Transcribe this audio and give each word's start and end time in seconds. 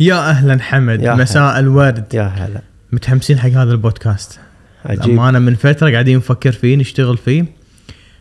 يا 0.00 0.30
أهلا 0.30 0.62
حمد 0.62 1.02
يا 1.02 1.14
مساء 1.14 1.58
الورد. 1.58 2.14
يا 2.14 2.22
هلا. 2.22 2.60
متحمسين 2.92 3.38
حق 3.38 3.48
هذا 3.48 3.72
البودكاست. 3.72 4.38
عجيب. 4.84 5.20
أنا 5.20 5.38
من 5.38 5.54
فترة 5.54 5.90
قاعدين 5.90 6.16
نفكر 6.16 6.52
فيه 6.52 6.76
نشتغل 6.76 7.16
فيه. 7.16 7.44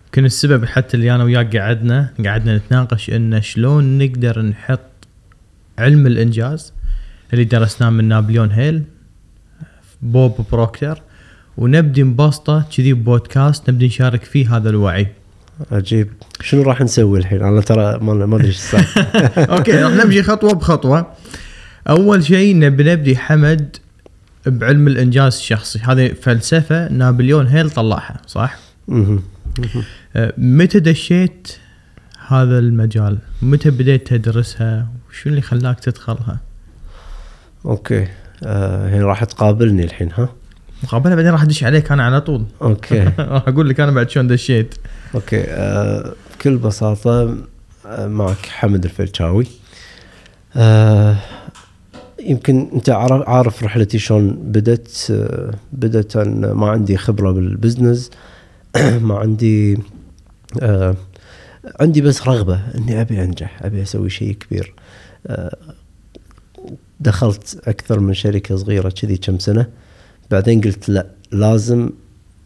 يمكن 0.06 0.26
السبب 0.26 0.66
حتى 0.66 0.98
اللي 0.98 1.16
أنا 1.16 1.24
وياك 1.24 1.58
قعدنا 1.58 2.10
قعدنا 2.26 2.58
نتناقش 2.58 3.10
انه 3.10 3.40
شلون 3.40 3.98
نقدر 3.98 4.42
نحط 4.42 4.80
علم 5.80 6.08
الإنجاز 6.08 6.74
اللي 7.34 7.44
درسناه 7.44 7.90
من 7.90 8.08
نابليون 8.08 8.52
هيل 8.52 8.84
بوب 10.02 10.46
بروكتر 10.52 11.02
ونبدي 11.58 12.04
نبسطه 12.04 12.66
كذي 12.78 12.94
بودكاست 12.94 13.70
نبدي 13.70 13.86
نشارك 13.86 14.24
فيه 14.24 14.58
هذا 14.58 14.70
الوعي. 14.70 15.08
عجيب. 15.72 16.08
شنو 16.42 16.62
راح 16.62 16.82
نسوي 16.82 17.20
الحين؟ 17.20 17.44
أنا 17.44 17.62
ترى 17.62 18.00
ما 18.02 18.36
أدري 18.36 18.48
إيش 18.48 18.58
صار. 18.58 18.86
Okay 19.58 19.72
راح 19.72 19.92
نمشي 19.92 20.24
خطوة 20.24 20.54
بخطوة. 20.54 21.14
أول 21.90 22.24
شيء 22.24 22.60
نبي 22.60 22.84
نبدي 22.84 23.18
حمد 23.18 23.78
بعلم 24.46 24.88
الإنجاز 24.88 25.36
الشخصي. 25.36 25.80
هذه 25.80 26.14
فلسفة 26.22 26.88
نابليون 26.92 27.48
هيل 27.48 27.70
طلعها 27.70 28.22
صح. 28.28 28.58
أه، 30.16 30.34
متى 30.38 30.80
دشيت 30.80 31.52
هذا 32.28 32.60
المجال؟ 32.60 33.18
متى 33.42 33.70
بديت 33.70 34.08
تدرسها؟ 34.08 34.88
وشو 35.10 35.30
اللي 35.30 35.42
خلاك 35.42 35.80
تدخلها؟ 35.80 36.40
Okay. 37.66 38.08
آه 38.44 38.88
الحين 38.88 39.02
راح 39.02 39.24
تقابلني 39.24 39.84
الحين 39.84 40.10
ها؟ 40.12 40.30
مقابلة 40.84 41.16
بعدين 41.16 41.32
راح 41.32 41.42
أدش 41.42 41.64
عليك 41.64 41.92
أنا 41.92 42.04
على 42.04 42.22
طول. 42.22 42.46
Okay. 42.62 43.04
راح 43.20 43.48
أقول 43.48 43.70
لك 43.70 43.80
أنا 43.80 43.92
بعد 43.92 44.10
شلون 44.10 44.28
دشيت. 44.28 44.76
Okay. 45.16 45.44
آه 45.44 46.14
بكل 46.34 46.58
بساطة 46.58 47.38
آه 47.86 48.08
معك 48.08 48.46
حمد 48.46 48.84
الفلشاوي 48.84 49.48
آه 50.56 51.16
يمكن 52.26 52.68
انت 52.74 52.90
عار- 52.90 53.30
عارف 53.30 53.64
رحلتي 53.64 54.00
شلون 54.00 54.38
بدت 54.44 55.08
آه 55.12 55.52
بدت 55.74 56.18
ما 56.18 56.70
عندي 56.70 56.98
خبرة 56.98 57.32
بال 57.32 57.48
business 57.48 58.12
ما 59.08 59.18
عندي 59.20 59.78
آه 60.62 60.96
عندي 61.80 62.02
بس 62.02 62.28
رغبة 62.28 62.60
إني 62.78 63.02
أبي 63.02 63.24
أنجح 63.24 63.60
أبي 63.66 63.82
أسوي 63.84 64.10
شيء 64.10 64.32
كبير. 64.34 64.74
آه 65.28 65.58
دخلت 67.00 67.62
أكثر 67.68 68.00
من 68.00 68.14
شركة 68.14 68.56
صغيرة 68.56 68.90
كذي 68.90 69.18
كم 69.18 69.40
سنة. 69.40 69.66
بعدين 70.32 70.62
قلت 70.62 70.90
لا 70.90 71.06
لازم 71.32 71.90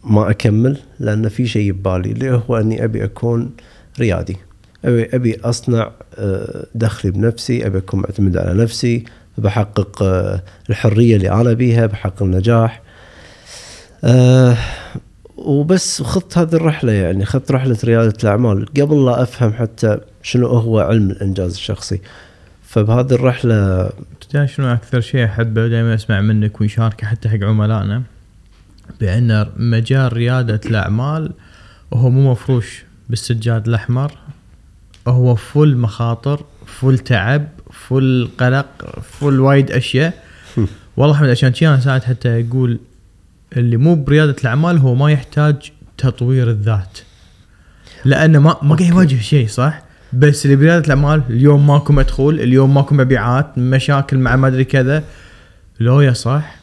ما 0.04 0.30
أكمل 0.30 0.78
لأن 1.00 1.28
في 1.28 1.46
شيء 1.46 1.72
ببالي 1.72 2.12
اللي 2.12 2.42
هو 2.48 2.56
إني 2.56 2.84
أبي 2.84 3.04
أكون 3.04 3.50
ريادي 4.00 4.36
ابي 4.84 5.16
أبي 5.16 5.40
أصنع 5.40 5.90
آه، 6.14 6.66
دخلي 6.74 7.10
بنفسي 7.12 7.66
أبي 7.66 7.78
أكون 7.78 8.00
معتمد 8.00 8.36
على 8.36 8.62
نفسي. 8.62 9.04
بحقق 9.38 10.02
آه، 10.02 10.42
الحرية 10.70 11.16
اللي 11.16 11.30
أنا 11.30 11.52
بيها 11.52 11.86
بحقق 11.86 12.22
النجاح. 12.22 12.82
آه، 14.04 14.56
وبس 15.36 16.02
خضت 16.02 16.38
هذه 16.38 16.54
الرحلة 16.54 16.92
يعني 16.92 17.24
خذت 17.24 17.50
رحلة 17.50 17.76
ريادة 17.84 18.14
الأعمال. 18.22 18.66
قبل 18.66 19.06
لا 19.06 19.22
أفهم 19.22 19.52
حتى 19.52 19.98
شنو 20.22 20.46
هو 20.46 20.80
علم 20.80 21.10
الإنجاز 21.10 21.52
الشخصي. 21.52 22.00
فبهذه 22.62 23.14
الرحلة 23.14 23.90
شنو 24.44 24.72
أكثر 24.72 25.00
شيء 25.00 25.24
أحبه؟ 25.24 25.68
دائما 25.68 25.94
أسمع 25.94 26.20
منك 26.20 26.60
ونشاركه 26.60 27.06
حتى 27.06 27.28
حق 27.28 27.42
عملائنا 27.42 28.02
بأن 29.00 29.46
مجال 29.56 30.12
ريادة 30.12 30.60
الأعمال 30.66 31.32
هو 31.94 32.10
مو 32.10 32.32
مفروش 32.32 32.84
بالسجاد 33.08 33.68
الأحمر. 33.68 34.12
هو 35.08 35.34
فل 35.34 35.76
مخاطر 35.76 36.44
فل 36.66 36.98
تعب 36.98 37.48
فل 37.86 38.28
قلق 38.38 38.66
فل 39.02 39.40
وايد 39.40 39.70
أشياء. 39.70 40.24
والله 40.96 41.14
أحمد 41.14 41.28
عشان 41.28 41.54
شي 41.54 41.68
أنا 41.68 41.80
ساعات 41.80 42.04
حتى 42.04 42.40
يقول 42.40 42.78
اللي 43.56 43.76
مو 43.76 43.94
بريادة 43.94 44.36
الأعمال 44.40 44.78
هو 44.78 44.94
ما 44.94 45.12
يحتاج 45.12 45.56
تطوير 45.98 46.50
الذات. 46.50 46.98
لأنه 48.04 48.38
ما 48.38 48.56
ما 48.62 48.74
قاعد 48.74 48.90
يواجه 48.90 49.20
شيء 49.20 49.48
صح؟ 49.48 49.82
بس 50.12 50.44
اللي 50.44 50.56
بريادة 50.56 50.84
الأعمال 50.84 51.22
اليوم 51.30 51.66
ماكو 51.66 51.92
مدخول 51.92 52.40
اليوم 52.40 52.74
ماكو 52.74 52.94
مبيعات 52.94 53.58
مشاكل 53.58 54.18
مع 54.18 54.36
ما 54.36 54.48
أدري 54.48 54.64
كذا. 54.64 55.04
لويا 55.80 56.12
صح؟ 56.12 56.56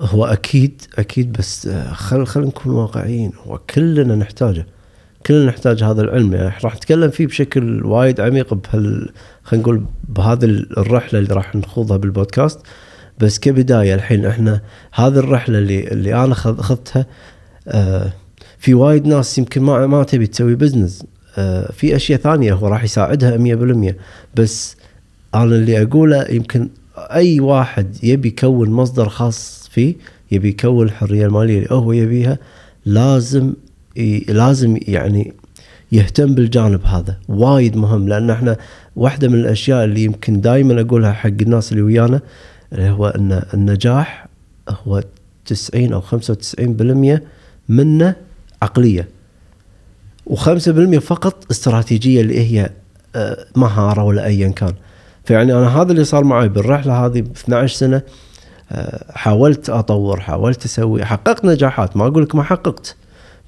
هو 0.00 0.24
أكيد 0.24 0.82
أكيد 0.98 1.32
بس 1.32 1.68
خل 1.92 2.26
خل 2.26 2.40
نكون 2.40 2.72
واقعيين. 2.72 3.32
هو 3.46 3.58
كلنا 3.58 4.16
نحتاجه. 4.16 4.66
كلنا 5.26 5.46
نحتاج 5.46 5.82
هذا 5.84 6.02
العلم 6.02 6.32
يعني 6.34 6.52
راح 6.64 6.76
نتكلم 6.76 7.10
فيه 7.10 7.26
بشكل 7.26 7.86
وايد 7.86 8.20
عميق 8.20 8.54
بهال 8.54 9.10
خلينا 9.42 9.62
نقول 9.64 9.84
بهذه 10.08 10.44
الرحلة 10.44 11.18
اللي 11.20 11.34
راح 11.34 11.56
نخوضها 11.56 11.96
بالبودكاست. 11.96 12.58
بس 13.18 13.38
كبداية 13.38 13.94
الحين 13.94 14.26
إحنا 14.26 14.60
هذه 14.92 15.18
الرحلة 15.18 15.58
اللي 15.58 15.88
اللي 15.88 16.24
أنا 16.24 16.34
خذ- 16.34 16.58
اخذتها 16.58 17.06
آه 17.68 18.12
في 18.58 18.74
وايد 18.74 19.06
ناس 19.06 19.38
يمكن 19.38 19.62
ما 19.62 19.86
ما 19.86 20.02
تبي 20.02 20.26
تسوي 20.26 20.54
بزنس 20.54 21.04
آه 21.38 21.72
في 21.72 21.96
أشياء 21.96 22.20
ثانية 22.20 22.52
هو 22.52 22.66
راح 22.68 22.84
يساعدها 22.84 23.36
100% 23.90 23.94
بس 24.34 24.76
أنا 25.34 25.44
اللي 25.44 25.82
أقوله 25.82 26.26
يمكن 26.30 26.68
أي 26.98 27.40
واحد 27.40 27.96
يبي 28.04 28.28
يكون 28.28 28.70
مصدر 28.70 29.08
خاص 29.08 29.68
فيه 29.72 29.94
يبي 30.32 30.48
يكون 30.48 30.86
الحرية 30.86 31.26
المالية 31.26 31.58
اللي 31.58 31.68
هو 31.74 31.92
يبيها 31.92 32.38
لازم 32.86 33.52
لازم 34.28 34.78
يعني 34.82 35.34
يهتم 35.92 36.34
بالجانب 36.34 36.84
هذا 36.84 37.16
وايد 37.28 37.76
مهم 37.76 38.08
لأن 38.08 38.30
إحنا 38.30 38.56
واحدة 38.96 39.28
من 39.28 39.34
الأشياء 39.34 39.84
اللي 39.84 40.04
يمكن 40.04 40.40
دائما 40.40 40.80
أقولها 40.80 41.12
حق 41.12 41.26
الناس 41.28 41.72
اللي 41.72 41.82
ويانا 41.82 42.20
اللي 42.72 42.90
هو 42.90 43.06
إن 43.06 43.42
النجاح 43.54 44.26
هو 44.68 45.02
90 45.46 45.92
أو 45.92 46.02
95% 46.02 47.20
منه 47.68 48.14
عقلية 48.62 49.08
و5% 50.30 50.98
فقط 50.98 51.46
استراتيجية 51.50 52.20
اللي 52.20 52.40
هي 52.40 52.70
آه، 53.16 53.46
مهارة 53.56 54.02
ولا 54.02 54.26
ايا 54.26 54.48
كان. 54.48 54.74
فيعني 55.24 55.52
أنا 55.54 55.82
هذا 55.82 55.92
اللي 55.92 56.04
صار 56.04 56.24
معي 56.24 56.48
بالرحلة 56.48 57.06
هذه 57.06 57.20
ب 57.20 57.30
12 57.36 57.76
سنة 57.76 58.02
آه، 58.72 59.12
حاولت 59.12 59.70
أطور 59.70 60.20
حاولت 60.20 60.64
أسوي 60.64 61.04
حققت 61.04 61.44
نجاحات 61.44 61.96
ما 61.96 62.06
أقول 62.06 62.22
لك 62.22 62.34
ما 62.34 62.42
حققت. 62.42 62.96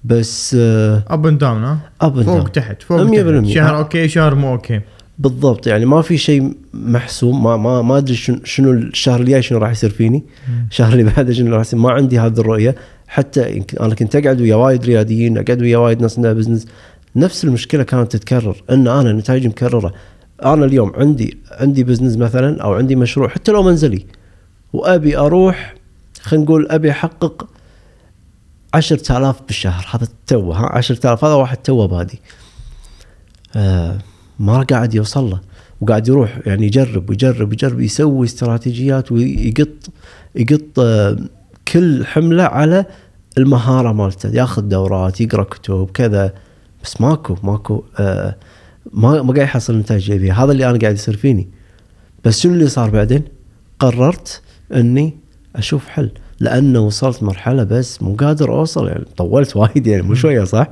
بس 0.04 0.56
آه، 0.60 1.02
up 1.08 1.26
and 1.26 1.38
down 1.38 1.64
ها؟ 1.64 1.78
up 2.00 2.22
فوق. 2.22 2.48
تحت 2.48 2.82
فوق 2.82 3.02
100%. 3.02 3.44
تحت. 3.44 3.54
شهر 3.54 3.78
okay 3.78 4.08
شهر 4.08 4.34
مو 4.34 4.52
okay. 4.52 4.80
بالضبط 5.18 5.66
يعني 5.66 5.84
ما 5.86 6.02
في 6.02 6.18
شيء 6.18 6.52
محسوم 6.74 7.44
ما 7.44 7.56
ما 7.56 7.82
ما 7.82 7.98
أدري 7.98 8.14
شنو 8.44 8.72
الشهر 8.72 9.20
الجاي 9.20 9.42
شنو 9.42 9.58
راح 9.58 9.70
يصير 9.70 9.90
فيني. 9.90 10.24
الشهر 10.70 10.92
اللي 10.92 11.04
بعده 11.04 11.32
شنو 11.32 11.52
راح 11.52 11.60
يصير؟ 11.60 11.78
ما 11.78 11.90
عندي 11.90 12.18
هذه 12.18 12.40
الرؤية. 12.40 12.74
حتى 13.08 13.64
أنا 13.80 13.94
كنت 13.94 14.16
أقعد 14.16 14.40
ويا 14.40 14.54
وايد 14.54 14.84
رياديين 14.84 15.38
أقعد 15.38 15.62
ويا 15.62 15.78
وايد 15.78 16.02
ناس 16.02 16.16
عندها 16.16 16.32
business 16.32 16.66
نفس 17.16 17.44
المشكلة 17.44 17.82
كانت 17.82 18.12
تتكرر 18.16 18.56
إن 18.70 18.88
أنا 18.88 19.12
نتائجي 19.12 19.48
مكررة. 19.48 19.92
أنا 20.44 20.64
اليوم 20.64 20.92
عندي 20.96 21.38
عندي 21.50 21.84
business 21.84 22.16
مثلا 22.16 22.62
أو 22.62 22.74
عندي 22.74 22.96
مشروع 22.96 23.28
حتى 23.28 23.52
لو 23.52 23.62
منزلي 23.62 24.06
وأبي 24.72 25.16
أروح 25.18 25.74
خلينا 26.20 26.44
نقول 26.44 26.66
أبي 26.70 26.90
أحقق 26.90 27.46
10000 28.74 29.42
بالشهر 29.46 29.86
هذا 29.94 30.08
tough 30.26 30.52
ها؟ 30.52 30.66
10000 30.66 31.24
هذا 31.24 31.34
واحد 31.34 31.56
tough 31.56 31.86
بادي 31.86 32.20
آه 33.56 33.98
ما 34.38 34.62
قاعد 34.62 34.94
يوصل 34.94 35.30
له 35.30 35.40
وقاعد 35.80 36.08
يروح 36.08 36.38
يعني 36.46 36.66
يجرب 36.66 37.10
ويجرب 37.10 37.50
ويجرب 37.50 37.80
يسوي 37.80 38.26
استراتيجيات 38.26 39.12
ويقط 39.12 39.68
يقط 40.34 40.78
آه، 40.78 41.16
كل 41.68 42.06
حملة 42.06 42.44
على 42.44 42.84
المهارة 43.38 43.92
مالته. 43.92 44.28
ياخذ 44.28 44.62
دورات 44.62 45.20
يقرأ 45.20 45.44
كتب 45.44 45.90
كذا. 45.94 46.34
بس 46.84 47.00
ماكو 47.00 47.36
ماكو 47.42 47.84
آه 47.98 48.36
ما 48.92 49.22
ما 49.22 49.32
قاعد 49.32 49.46
يحصل 49.46 49.78
نتائج 49.78 50.10
يبيها 50.10 50.44
هذا 50.44 50.52
اللي 50.52 50.70
أنا 50.70 50.78
قاعد 50.78 50.94
يصير 50.94 51.16
فيني. 51.16 51.48
بس 52.24 52.40
شنو 52.40 52.52
اللي 52.52 52.68
صار 52.68 52.90
بعدين؟ 52.90 53.24
قررت 53.78 54.42
إني 54.74 55.16
أشوف 55.56 55.88
حل. 55.88 56.10
لأنه 56.42 56.80
وصلت 56.80 57.22
مرحلة 57.22 57.64
بس 57.64 58.02
مو 58.02 58.14
قادر 58.14 58.52
أوصل 58.58 58.88
يعني 58.88 59.04
طولت 59.16 59.56
وايد 59.56 59.86
يعني 59.86 60.02
مو 60.02 60.14
شوية 60.14 60.44
صح؟ 60.44 60.66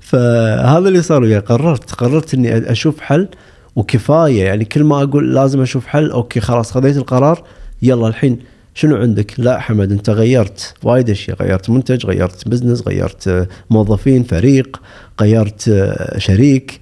فهذا 0.00 0.88
اللي 0.88 1.02
صار 1.02 1.22
وياي 1.22 1.38
قررت 1.38 1.92
قررت 1.92 2.34
إني 2.34 2.72
أشوف 2.72 3.00
حل 3.00 3.28
وكفاية 3.76 4.42
يعني 4.44 4.64
كل 4.64 4.84
ما 4.84 5.02
أقول 5.02 5.34
لازم 5.34 5.60
أشوف 5.60 5.86
حل 5.86 6.10
okay 6.10 6.40
خلاص 6.40 6.72
خذيت 6.72 6.96
القرار 6.96 7.42
يلا 7.82 8.08
الحين 8.08 8.38
شنو 8.74 8.96
عندك؟ 8.96 9.34
لا 9.38 9.58
حمد 9.58 9.92
أنت 9.92 10.10
غيرت 10.10 10.74
وايد 10.82 11.10
أشياء، 11.10 11.42
غيرت 11.42 11.70
منتج، 11.70 12.06
غيرت 12.06 12.48
business، 12.48 12.82
غيرت 12.88 13.48
موظفين، 13.70 14.22
فريق، 14.22 14.80
غيرت 15.20 15.86
شريك، 16.16 16.80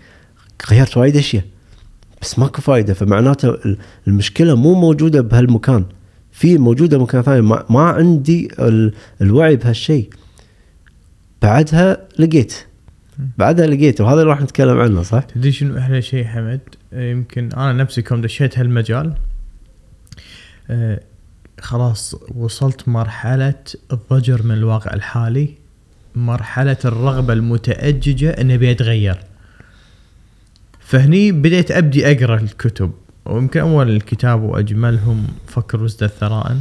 غيرت 0.71 0.97
وايد 0.97 1.17
أشياء. 1.17 1.45
بس 2.23 2.39
ماكو 2.39 2.63
فايدة 2.63 2.95
فمعناته 2.95 3.49
ال- 3.49 3.77
المشكلة 4.09 4.55
مو 4.57 4.75
موجودة 4.75 5.21
بهالمكان 5.21 5.85
في 6.37 6.59
موجودة 6.59 6.99
مكان 6.99 7.23
ثاني 7.23 7.41
ما, 7.41 7.81
عندي 7.81 8.49
ال- 8.59 8.95
الوعي 9.21 9.57
بهالشيء. 9.57 10.11
بعدها 11.43 11.99
لقيت. 12.19 12.55
بعدها 13.39 13.67
لقيت. 13.67 14.01
وهذا 14.01 14.21
اللي 14.21 14.31
راح 14.31 14.41
نتكلم 14.41 14.79
عنه 14.81 15.03
صح؟ 15.03 15.21
تدري 15.23 15.53
شنو 15.53 15.79
أحلى 15.79 16.03
شيء 16.03 16.25
حمد؟ 16.25 16.61
يمكن 16.93 17.53
أنا 17.53 17.73
نفسي 17.73 18.03
كم 18.03 18.21
دشيت 18.21 18.59
هالمجال. 18.59 19.15
آه، 20.71 21.01
خلاص 21.61 22.15
وصلت 22.35 22.89
مرحلة 22.89 23.55
الضجر 23.93 24.43
من 24.43 24.55
الواقع 24.55 24.95
الحالي. 24.95 25.49
مرحلة 26.15 26.77
الرغبة 26.85 27.33
المتأججة 27.33 28.31
إني 28.31 28.55
أبي 28.55 28.71
أتغير. 28.71 29.19
فهني 30.81 31.33
بديت 31.33 31.71
أبدي 31.71 32.11
أقرأ 32.13 32.37
الكتب. 32.41 32.93
ويمكن 33.31 33.61
أول 33.61 33.91
الكتاب 33.91 34.43
وأجملهم 34.43 35.27
فكر 35.47 35.83
وزد 35.83 36.03
الثراء. 36.03 36.57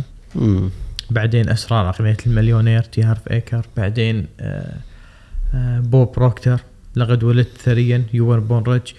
بعدين 1.09 1.49
أسرار 1.49 1.85
عقليه 1.85 2.17
المليونير 2.27 2.81
تي 2.81 3.03
هارف 3.03 3.31
إيكر 3.31 3.65
بعدين 3.77 4.25
آه، 4.39 4.77
آه، 5.53 5.79
بوب 5.79 6.11
بروكتور 6.11 6.59
لقد 6.95 7.23
ولدت 7.23 7.57
ثريا 7.63 8.03
You 8.13 8.29
Were 8.29 8.39
Born 8.39 8.63
Rich 8.63 8.95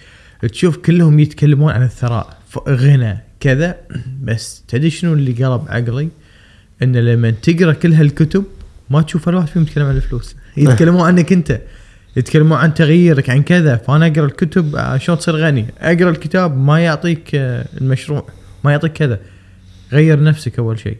تشوف 0.51 0.77
كلهم 0.77 1.19
يتكلمون 1.19 1.71
عن 1.71 1.83
الثراء 1.83 2.37
غنى 2.69 3.17
كذا. 3.39 3.77
بس 4.21 4.63
تدري 4.67 4.89
شنو 4.89 5.13
اللي 5.13 5.31
قلب 5.31 5.61
عقلي؟ 5.67 6.09
إن 6.83 6.95
لما 6.95 7.29
تقرأ 7.31 7.73
كل 7.73 7.93
هالكتب 7.93 8.43
ما 8.89 9.01
تشوف 9.01 9.27
ولا 9.27 9.37
واحد 9.37 9.47
فيهم 9.47 9.63
يتكلم 9.63 9.85
عن 9.85 9.95
الفلوس. 9.95 10.35
يتكلمون 10.57 11.01
عنك 11.01 11.33
أنت. 11.33 11.61
يتكلمون 12.17 12.57
عن 12.57 12.73
تغييرك 12.73 13.29
عن 13.29 13.43
كذا. 13.43 13.75
فأنا 13.75 14.07
أقرأ 14.07 14.25
الكتب 14.25 14.75
آه، 14.75 14.97
شلون 14.97 15.17
تصير 15.17 15.35
غني. 15.35 15.65
أقرأ 15.79 16.09
الكتاب 16.09 16.57
ما 16.57 16.79
يعطيك 16.79 17.35
آه، 17.35 17.65
المشروع 17.81 18.25
ما 18.63 18.71
يعطيك 18.71 18.93
كذا. 18.93 19.19
غير 19.91 20.23
نفسك 20.23 20.59
أول 20.59 20.79
شيء. 20.79 20.97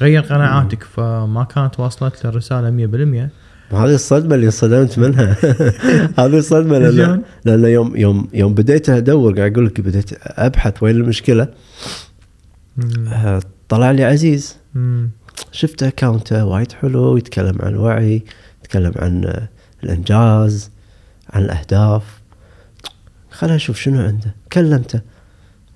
غير 0.00 0.22
قناعاتك. 0.22 0.82
فما 0.82 1.44
كانت 1.44 1.80
واصلت 1.80 2.26
للرسالة 2.26 2.70
100% 2.70 3.28
هذه 3.70 3.94
الصدمة 3.94 4.34
اللي 4.34 4.46
انصدمت 4.46 4.98
منها. 4.98 5.36
هذه 6.20 6.38
الصدمة 6.38 6.78
لأن؟ 6.78 7.22
لأن 7.44 7.64
يوم 7.64 7.96
يوم 7.96 8.28
يوم 8.34 8.54
بديت 8.54 8.88
أدور 8.88 9.34
قاعد 9.34 9.52
أقول 9.52 9.66
لك 9.66 9.80
بديت 9.80 10.10
أبحث 10.22 10.82
وين 10.82 10.96
المشكلة. 10.96 11.48
آه، 13.08 13.42
طلع 13.68 13.90
لي 13.90 14.04
عزيز. 14.04 14.56
شفت 15.52 15.82
أكاونته 15.82 16.44
وايد 16.44 16.72
حلو 16.72 17.16
يتكلم 17.16 17.58
عن 17.60 17.72
الوعي 17.72 18.22
يتكلم 18.64 18.92
عن 18.96 19.46
الإنجاز 19.84 20.70
عن 21.30 21.42
الأهداف. 21.42 22.02
خليني 23.30 23.56
أشوف 23.56 23.78
شنو 23.80 24.00
عنده. 24.00 24.34
كلمته. 24.52 25.00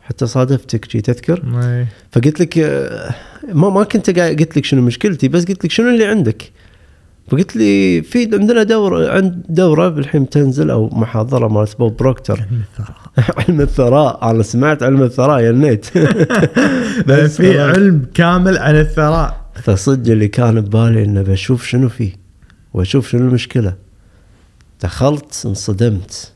حتى 0.02 0.26
صادفتك 0.26 0.88
جي 0.88 1.00
تذكر؟ 1.00 1.42
أي. 1.62 1.86
فقلت 2.12 2.40
لك 2.40 2.58
آه، 2.58 3.14
ما 3.52 3.70
ما 3.70 3.84
كنت 3.84 4.18
قاعد 4.18 4.38
قلت 4.38 4.56
لك 4.56 4.64
شنو 4.64 4.82
مشكلتي 4.82 5.28
بس 5.28 5.44
قلت 5.44 5.64
لك 5.64 5.70
شنو 5.70 5.90
اللي 5.90 6.04
عندك؟ 6.04 6.50
فقلت 7.28 7.56
لي 7.56 8.02
في 8.02 8.30
عندنا 8.32 8.62
دورة 8.62 9.12
عند 9.12 9.42
دورة 9.48 9.88
بالحين 9.88 10.28
تنزل 10.28 10.70
أو 10.70 10.88
محاضرة 10.88 11.48
مالت 11.48 11.78
بوب 11.78 11.96
بروكتور. 11.96 12.40
علم 12.40 12.60
الثراء. 12.60 12.98
علم 13.48 13.60
الثراء. 13.60 14.30
أنا 14.30 14.42
سمعت 14.42 14.82
علم 14.82 15.02
الثراء 15.02 15.40
يا 15.40 15.50
النت 15.50 15.84
في. 17.36 17.60
علم 17.60 18.06
كامل 18.14 18.58
عن 18.58 18.74
الثراء. 18.74 19.50
فصدق 19.54 20.12
اللي 20.12 20.28
كان 20.28 20.60
ببالي 20.60 21.04
إنه 21.04 21.22
بشوف 21.22 21.66
شنو 21.66 21.88
فيه 21.88 22.12
وأشوف 22.74 23.08
شنو 23.08 23.28
المشكلة. 23.28 23.74
دخلت 24.82 25.42
انصدمت 25.46 26.32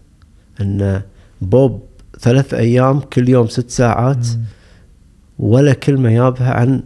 إن 0.60 1.02
بوب 1.40 1.82
ثلاث 2.20 2.54
أيام 2.54 3.00
كل 3.00 3.28
يوم 3.28 3.48
ست 3.48 3.70
ساعات 3.70 4.26
ولا 5.38 5.72
كلمة 5.72 6.10
يابها 6.10 6.50
عن 6.50 6.82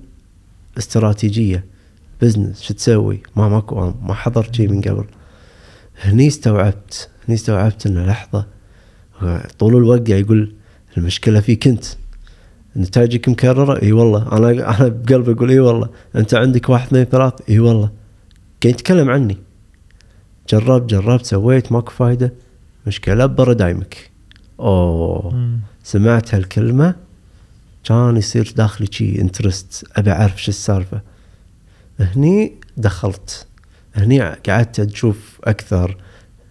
استراتيجية 0.78 1.64
business 2.22 2.62
شو 2.62 2.74
تسوي؟ 2.74 3.20
ما 3.36 3.48
ماكو 3.48 3.92
ما 4.02 4.14
حضرت 4.14 4.54
شيء 4.54 4.68
من 4.68 4.80
قبل. 4.80 5.04
هني 6.00 6.26
استوعبت 6.26 7.08
هني 7.28 7.34
استوعبت 7.34 7.86
انه 7.86 8.06
لحظة 8.06 8.46
طول 9.58 9.76
الوقت 9.76 10.10
قاعد 10.10 10.24
يقول 10.24 10.54
المشكلة 10.96 11.40
فيك 11.40 11.68
أنت. 11.68 11.84
نتائجك 12.76 13.28
مكررة؟ 13.28 13.82
إي 13.82 13.92
والله. 13.92 14.36
أنا 14.36 14.50
أنا 14.50 14.88
بقلبي 14.88 15.32
أقول 15.32 15.50
إي 15.50 15.60
والله. 15.60 15.88
أنت 16.16 16.34
عندك 16.34 16.68
واحد 16.68 16.86
اثنين 16.86 17.04
ثلاث 17.04 17.32
إي 17.48 17.58
والله. 17.58 17.90
قاعد 18.62 18.74
يتكلم 18.74 19.10
عني. 19.10 19.38
جربت 20.48 20.90
جربت 20.90 21.26
سويت 21.26 21.72
ماكو 21.72 21.90
فايدة. 21.90 22.32
مشكلة 22.86 23.26
paradigm 23.26 24.01
ك 24.01 24.10
أوه. 24.60 25.34
مم. 25.34 25.58
سمعت 25.82 26.34
هالكلمة؟ 26.34 26.94
كان 27.84 28.16
يصير 28.16 28.52
داخلي 28.56 28.88
شي 28.90 29.20
interest 29.20 29.84
أبي 29.96 30.10
أعرف 30.10 30.42
شو 30.42 30.48
السالفة. 30.48 31.00
هني 32.00 32.52
دخلت. 32.76 33.46
هني 33.94 34.22
قعدت 34.22 34.80
أشوف 34.80 35.40
أكثر. 35.44 35.96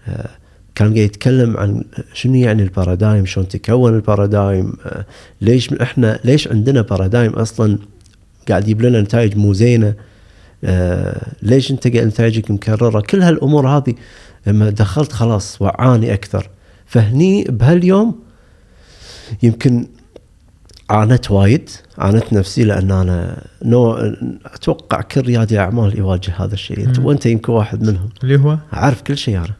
آه، 0.07 0.30
كان 0.75 0.88
قاعد 0.88 0.98
يتكلم 0.98 1.57
عن 1.57 1.83
شنو 2.13 2.36
يعني 2.36 2.63
ال 2.63 2.70
paradigm 2.70 3.25
شلون 3.25 3.48
تكون 3.48 3.95
ال 3.95 4.03
paradigm. 4.03 4.74
آه، 4.86 5.06
ليش 5.41 5.74
إحنا 5.74 6.19
ليش 6.24 6.48
عندنا 6.48 6.81
بارادايم 6.81 7.31
أصلا 7.31 7.77
قاعد 8.50 8.63
يجيب 8.63 8.81
لنا 8.81 9.01
نتائج 9.01 9.38
مو 9.38 9.53
زينة؟ 9.53 9.94
ليش 11.44 11.72
انت 11.72 11.88
قاعد 11.88 12.07
نتائجك 12.07 12.52
مكرره 12.52 13.00
كل 13.02 13.22
هالأمور 13.22 13.68
هذه 13.68 13.94
لما 14.48 14.69
دخلت 14.69 15.12
خلاص 15.12 15.62
وعاني 15.62 16.13
أكثر. 16.13 16.50
فهني 16.86 17.44
بهاليوم 17.44 18.19
يمكن 19.44 19.88
عانت 20.90 21.31
وايد 21.31 21.69
عانت 21.98 22.34
نفسي 22.34 22.63
لأن 22.63 22.92
أنا 22.92 23.44
نو 23.66 23.94
أتوقع 24.46 25.02
كل 25.02 25.22
ريادي 25.22 25.60
أعمال 25.60 25.98
يواجه 25.98 26.34
هذا 26.38 26.54
الشيء. 26.54 26.86
انت. 26.86 27.00
وأنت 27.00 27.25
يمكن 27.25 27.54
واحد 27.54 27.84
منهم. 27.84 28.10
اللي 28.24 28.40
هو؟ 28.40 28.58
أعرف 28.74 29.01
كل 29.01 29.18
شيء 29.18 29.38
أنا. 29.38 29.54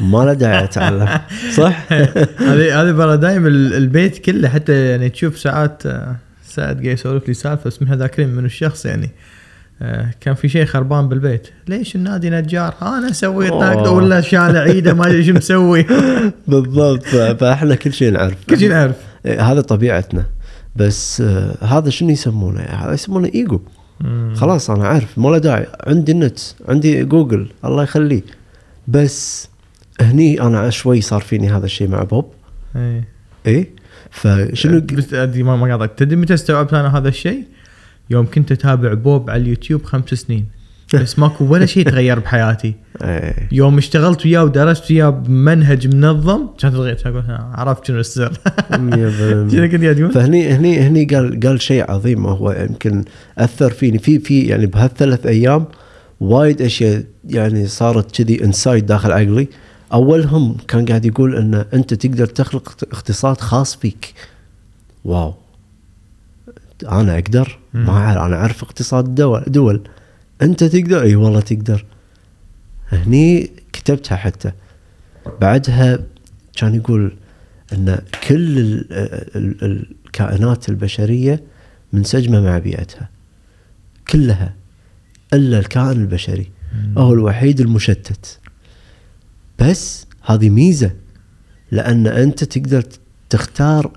ما 0.00 0.24
له 0.24 0.32
داعي 0.32 0.64
أتعلم. 0.64 1.08
صح؟ 1.56 1.92
هذه 1.92 2.82
هذه 2.82 2.90
بارادايم 2.90 3.46
ال- 3.46 3.74
البيت 3.74 4.18
كله 4.18 4.48
حتى 4.48 4.86
يعني 4.90 5.08
تشوف 5.08 5.38
ساعات 5.38 5.86
آه، 5.86 6.16
سعد 6.46 6.74
قاعد 6.74 6.84
يسولف 6.98 7.28
لي 7.28 7.34
سالفة 7.34 7.68
اسمها 7.68 7.96
ذاكرين 7.96 8.28
من 8.28 8.44
الشخص 8.44 8.86
يعني 8.86 9.06
آه، 9.06 9.10
كان 10.20 10.34
في 10.34 10.48
شيء 10.48 10.64
خربان 10.64 11.08
بالبيت. 11.08 11.48
ليش 11.68 11.96
النادي 11.96 12.30
نجار؟ 12.30 12.74
أنا 12.82 13.12
سويت. 13.12 13.52
ناقده 13.52 13.90
ولا 13.90 14.20
شالع 14.20 14.60
عيدة 14.60 14.94
ما 14.94 15.06
أدري 15.06 15.24
شو 15.24 15.32
مسوي. 15.32 15.86
بالضبط. 16.48 17.06
فإحنا 17.40 17.74
كل 17.74 17.92
شيء 17.92 18.12
نعرف. 18.12 18.36
كل 18.50 18.58
شيء 18.58 18.68
نعرف. 18.68 18.96
إيه، 19.26 19.52
هذا 19.52 19.60
طبيعتنا. 19.60 20.24
بس 20.76 21.20
آه، 21.20 21.64
هذا 21.64 21.90
شنو 21.90 22.10
يسمونه؟ 22.10 22.60
هذا 22.60 22.92
يسمونه 22.92 23.30
إيجو. 23.34 23.60
خلاص 24.34 24.70
أنا 24.70 24.86
عارف 24.86 25.18
ما 25.18 25.28
له 25.28 25.38
داعي. 25.38 25.66
عندي 25.86 26.12
النت 26.12 26.38
عندي 26.68 27.04
جوجل. 27.04 27.48
الله 27.64 27.82
يخليه. 27.82 28.22
بس 28.88 29.48
هني 30.00 30.40
أنا 30.40 30.70
شوي 30.70 31.00
صار 31.00 31.20
فيني 31.20 31.50
هذا 31.50 31.64
الشيء 31.64 31.88
مع 31.88 32.02
بوب. 32.02 32.32
إيه. 32.76 33.04
إيه؟ 33.46 33.70
فشنو 34.10 34.82
ما 35.42 35.72
قاطعك. 35.72 35.92
تدري 35.96 36.16
متى 36.16 36.34
استوعبت 36.34 36.74
أنا 36.74 36.98
هذا 36.98 37.08
الشيء؟ 37.08 37.44
يوم 38.10 38.26
كنت 38.26 38.52
أتابع 38.52 38.94
بوب 38.94 39.30
على 39.30 39.42
اليوتيوب 39.42 39.84
خمس 39.84 40.14
سنين. 40.14 40.46
بس 40.94 41.18
ماكو 41.18 41.44
ولا 41.44 41.66
شيء 41.66 41.90
تغير 41.90 42.18
بحياتي. 42.18 42.74
إيه. 43.02 43.48
يوم 43.52 43.78
اشتغلت 43.78 44.26
وياه 44.26 44.44
ودرست 44.44 44.90
وياه 44.90 45.10
بمنهج 45.10 45.94
منظم 45.94 46.46
كانت 46.58 46.74
تغير. 46.74 46.96
أقول 47.06 47.24
عرفت 47.28 47.86
شنو 47.86 48.00
السر. 48.00 48.32
شنو 49.52 49.68
كنت 49.68 49.84
تقول؟ 49.84 50.12
فهني 50.12 50.52
هني 50.52 50.80
هني 50.80 51.04
قال 51.04 51.40
قال 51.40 51.62
شيء 51.62 51.90
عظيم 51.90 52.26
هو 52.26 52.52
يمكن 52.52 53.04
أثر 53.38 53.70
فيني. 53.70 53.98
في 53.98 54.18
في 54.18 54.42
يعني 54.42 54.66
بهالثلاث 54.66 55.26
أيام 55.26 55.64
وايد 56.20 56.62
أشياء 56.62 57.04
يعني 57.24 57.66
صارت 57.66 58.22
كذي 58.22 58.44
inside 58.44 58.86
داخل 58.86 59.12
عقلي. 59.12 59.48
أولهم 59.92 60.56
كان 60.68 60.84
قاعد 60.84 61.04
يقول 61.04 61.36
إن 61.36 61.54
أنت 61.74 61.94
تقدر 61.94 62.26
تخلق 62.26 62.76
اقتصاد 62.92 63.40
خاص 63.40 63.76
فيك. 63.76 64.14
wow. 65.04 65.34
أنا 66.88 67.18
أقدر. 67.18 67.61
ما 67.74 67.92
أعرف 67.92 68.22
أنا 68.22 68.36
أعرف 68.36 68.62
اقتصاد 68.62 69.14
دول 69.14 69.44
دول. 69.46 69.82
أنت 70.42 70.64
تقدر؟ 70.64 71.02
إي 71.02 71.16
والله 71.16 71.40
تقدر. 71.40 71.84
هني 72.92 73.50
كتبتها 73.72 74.16
حتى. 74.16 74.52
بعدها 75.40 75.98
كان 76.56 76.74
يقول 76.74 77.12
إن 77.72 77.98
كل 78.28 78.58
ال 78.58 78.92
ال 79.36 79.88
الكائنات 80.06 80.68
البشرية 80.68 81.42
منسجمه 81.92 82.40
مع 82.40 82.58
بيئتها. 82.58 83.08
كلها. 84.08 84.54
إلا 85.32 85.58
الكائن 85.58 86.00
البشري. 86.00 86.50
هو 86.98 87.12
الوحيد 87.12 87.60
المشتت. 87.60 88.38
بس 89.58 90.06
هذه 90.22 90.50
ميزة. 90.50 90.90
لأن 91.70 92.06
أنت 92.06 92.44
تقدر 92.44 92.84
تختار 93.30 93.90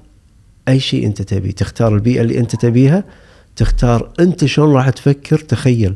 أي 0.67 0.79
شيء 0.79 1.05
أنت 1.05 1.21
تبيه. 1.21 1.51
تختار 1.51 1.95
البيئة 1.95 2.21
اللي 2.21 2.39
أنت 2.39 2.55
تبيها 2.55 3.03
تختار 3.55 4.09
أنت 4.19 4.45
شلون 4.45 4.73
راح 4.75 4.89
تفكر 4.89 5.39
تخيل. 5.39 5.95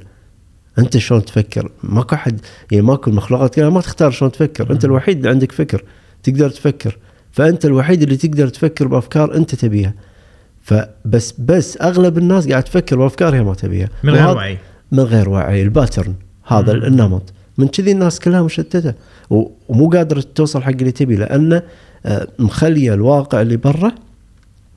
أنت 0.79 0.97
شلون 0.97 1.25
تفكر؟ 1.25 1.71
ماكو 1.83 2.15
احد 2.15 2.41
يعني 2.71 2.85
ماكو 2.85 3.09
المخلوقات 3.09 3.55
كلها 3.55 3.69
ما 3.69 3.81
تختار 3.81 4.11
شلون 4.11 4.31
تفكر. 4.31 4.71
أنت 4.71 4.85
الوحيد 4.85 5.17
اللي 5.17 5.29
عندك 5.29 5.51
فكر 5.51 5.83
تقدر 6.23 6.49
تفكر. 6.49 6.97
فأنت 7.31 7.65
الوحيد 7.65 8.01
اللي 8.01 8.17
تقدر 8.17 8.47
تفكر 8.47 8.87
بأفكار 8.87 9.35
أنت 9.35 9.55
تبيها. 9.55 9.93
فبس 10.61 11.33
بس 11.39 11.77
أغلب 11.81 12.17
الناس 12.17 12.47
قاعد 12.47 12.63
تفكر 12.63 12.95
بأفكار 12.95 13.35
هي 13.35 13.43
ما 13.43 13.53
تبيها. 13.53 13.89
من 14.03 14.13
غير 14.13 14.35
وعي. 14.35 14.57
من 14.91 14.99
غير 14.99 15.29
وعي. 15.29 15.63
الباترن 15.63 16.13
هذا 16.47 16.73
مم. 16.73 16.83
النمط. 16.83 17.33
من 17.57 17.67
كذي 17.67 17.91
الناس 17.91 18.19
كلها 18.19 18.41
مشتتة. 18.41 18.93
ومو 19.29 19.89
قادرة 19.89 20.23
توصل 20.35 20.63
حق 20.63 20.69
اللي 20.69 20.91
تبي 20.91 21.15
لأن 21.15 21.61
آه، 22.05 22.27
مخلية 22.39 22.93
الواقع 22.93 23.41
اللي 23.41 23.57
برا 23.57 23.91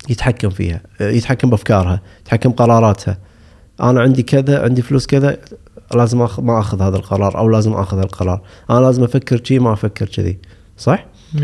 يتحكم 0.08 0.50
فيها 0.50 0.80
يتحكم 1.00 1.50
بأفكارها 1.50 2.02
يتحكم 2.20 2.50
بقراراتها 2.50 3.18
أنا 3.80 4.00
عندي 4.00 4.22
كذا 4.22 4.62
عندي 4.62 4.82
فلوس 4.82 5.06
كذا 5.06 5.38
لازم 5.94 6.22
أخ... 6.22 6.40
ما 6.40 6.58
أخذ 6.58 6.82
هذا 6.82 6.96
القرار 6.96 7.38
أو 7.38 7.48
لازم 7.48 7.72
أخذ 7.72 7.98
هالقرار 7.98 8.42
أنا 8.70 8.80
لازم 8.80 9.04
أفكر 9.04 9.44
شي 9.44 9.58
ما 9.58 9.72
أفكر 9.72 10.06
كذي. 10.06 10.38
صح؟ 10.78 11.06
100% 11.34 11.38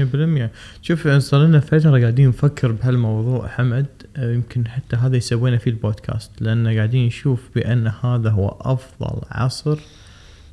شوف 0.82 1.08
صار 1.08 1.44
لنا 1.44 1.60
فتره 1.60 2.00
قاعدين 2.00 2.28
نفكر 2.28 2.72
بهالموضوع 2.72 3.48
حمد 3.48 3.86
يمكن 4.18 4.68
حتى 4.68 4.96
هذا 4.96 5.16
يسوينا 5.16 5.56
فيه 5.56 5.70
البودكاست. 5.70 6.30
لأن 6.40 6.68
قاعدين 6.76 7.06
نشوف 7.06 7.40
بأن 7.54 7.86
هذا 7.86 8.30
هو 8.30 8.56
أفضل 8.60 9.20
عصر 9.30 9.78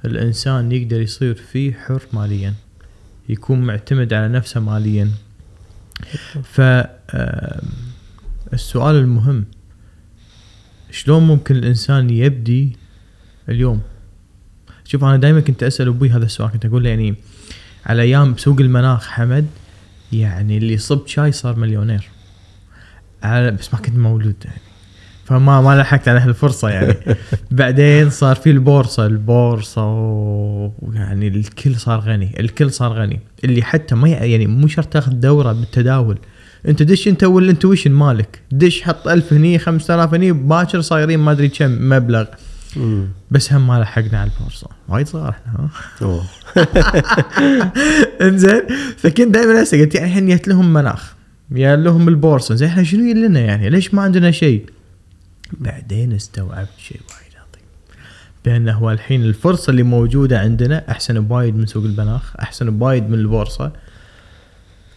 الإنسان 0.06 0.72
يقدر 0.72 1.02
يصير 1.02 1.36
فيه 1.36 1.74
حر 1.74 2.02
ماليا. 2.14 2.54
يكون 3.30 3.62
معتمد 3.62 4.14
على 4.14 4.28
نفسه 4.28 4.60
ماليا. 4.60 5.10
ف 6.44 6.62
السؤال 8.56 8.96
المهم 8.96 9.46
شلون 10.92 11.24
ممكن 11.24 11.56
الإنسان 11.56 12.10
يبدي 12.10 12.78
اليوم؟ 13.50 13.82
شوف 14.86 15.04
أنا 15.04 15.18
دائما 15.18 15.40
كنت 15.40 15.64
أسأل 15.64 15.88
أبوي 15.88 16.10
هذا 16.10 16.26
السؤال 16.26 16.52
كنت 16.52 16.66
أقول 16.66 16.84
له 16.84 16.90
يعني 16.90 17.16
على 17.86 18.02
أيام 18.02 18.34
بسوق 18.34 18.60
المناخ 18.60 19.08
حمد 19.08 19.48
يعني 20.12 20.58
اللي 20.58 20.78
صب 20.78 21.08
شاي 21.08 21.32
صار 21.32 21.56
مليونير. 21.56 22.10
على 23.24 23.52
بس 23.52 23.74
ما 23.74 23.80
كنت 23.80 23.98
مولود 23.98 24.36
يعني 24.46 24.62
فما 25.26 25.62
ما 25.62 25.82
لحقت 25.82 26.08
على 26.08 26.20
هالفرصه 26.20 26.70
يعني. 26.70 26.96
بعدين 27.52 28.10
صار 28.10 28.36
في 28.36 28.50
البورصة 28.52 29.06
البورصة 29.06 29.86
ويعني 30.82 31.28
الكل 31.28 31.76
صار 31.76 32.00
غني 32.00 32.40
الكل 32.40 32.72
صار 32.72 32.94
غني. 32.94 33.20
اللي 33.44 33.64
حتى 33.64 33.96
ما 33.96 34.10
يعني 34.10 34.48
مو 34.48 34.68
شرط 34.68 34.94
تاخذ 34.94 35.12
دورة 35.12 35.54
بالتداول 35.54 36.18
انت 36.67 36.84
دش 36.84 37.07
انت 37.07 37.24
وال 37.24 37.36
intuition 37.36 37.92
مالك. 37.91 38.41
دش 38.51 38.81
حط 38.81 39.07
1000 39.07 39.34
هني 39.34 39.60
5000 39.60 40.13
هني 40.13 40.31
باكر 40.31 40.81
صايرين 40.81 41.19
ما 41.19 41.31
أدري 41.31 41.50
كم 41.50 41.89
مبلغ. 41.89 42.25
مم. 42.75 43.07
بس 43.31 43.53
هم 43.53 43.67
ما 43.67 43.79
لحقنا 43.79 44.19
على 44.19 44.31
البورصة. 44.38 44.67
وايد 44.89 45.07
صغار 45.07 45.29
إحنا. 45.29 45.69
إنزين 48.22 48.62
فكنت 48.98 49.34
دائما 49.34 49.62
أسأل 49.62 49.81
قلت 49.81 49.95
يعني 49.95 50.07
الحين 50.07 50.29
جت 50.29 50.48
لهم 50.48 50.74
مناخ. 50.74 51.13
يا 51.51 51.75
لهم 51.75 52.07
البورصة. 52.07 52.55
زين 52.55 52.67
إحنا 52.67 52.84
شنو 52.84 53.13
لنا 53.13 53.39
يعني؟ 53.39 53.69
ليش 53.69 53.93
ما 53.93 54.01
عندنا 54.01 54.31
شيء؟ 54.31 54.65
بعدين 55.53 56.13
استوعبت 56.13 56.69
شيء 56.77 57.00
وايد 57.10 57.34
عظيم. 57.36 57.67
بأنه 58.45 58.72
هو 58.72 58.91
الحين 58.91 59.24
الفرصة 59.24 59.72
اللي 59.72 59.84
موجودة 59.84 60.39
عندنا 60.39 60.91
أحسن 60.91 61.19
بوايد 61.19 61.55
من 61.55 61.65
سوق 61.65 61.84
المناخ 61.84 62.36
أحسن 62.39 62.77
بوايد 62.77 63.10
من 63.10 63.19
البورصة. 63.19 63.72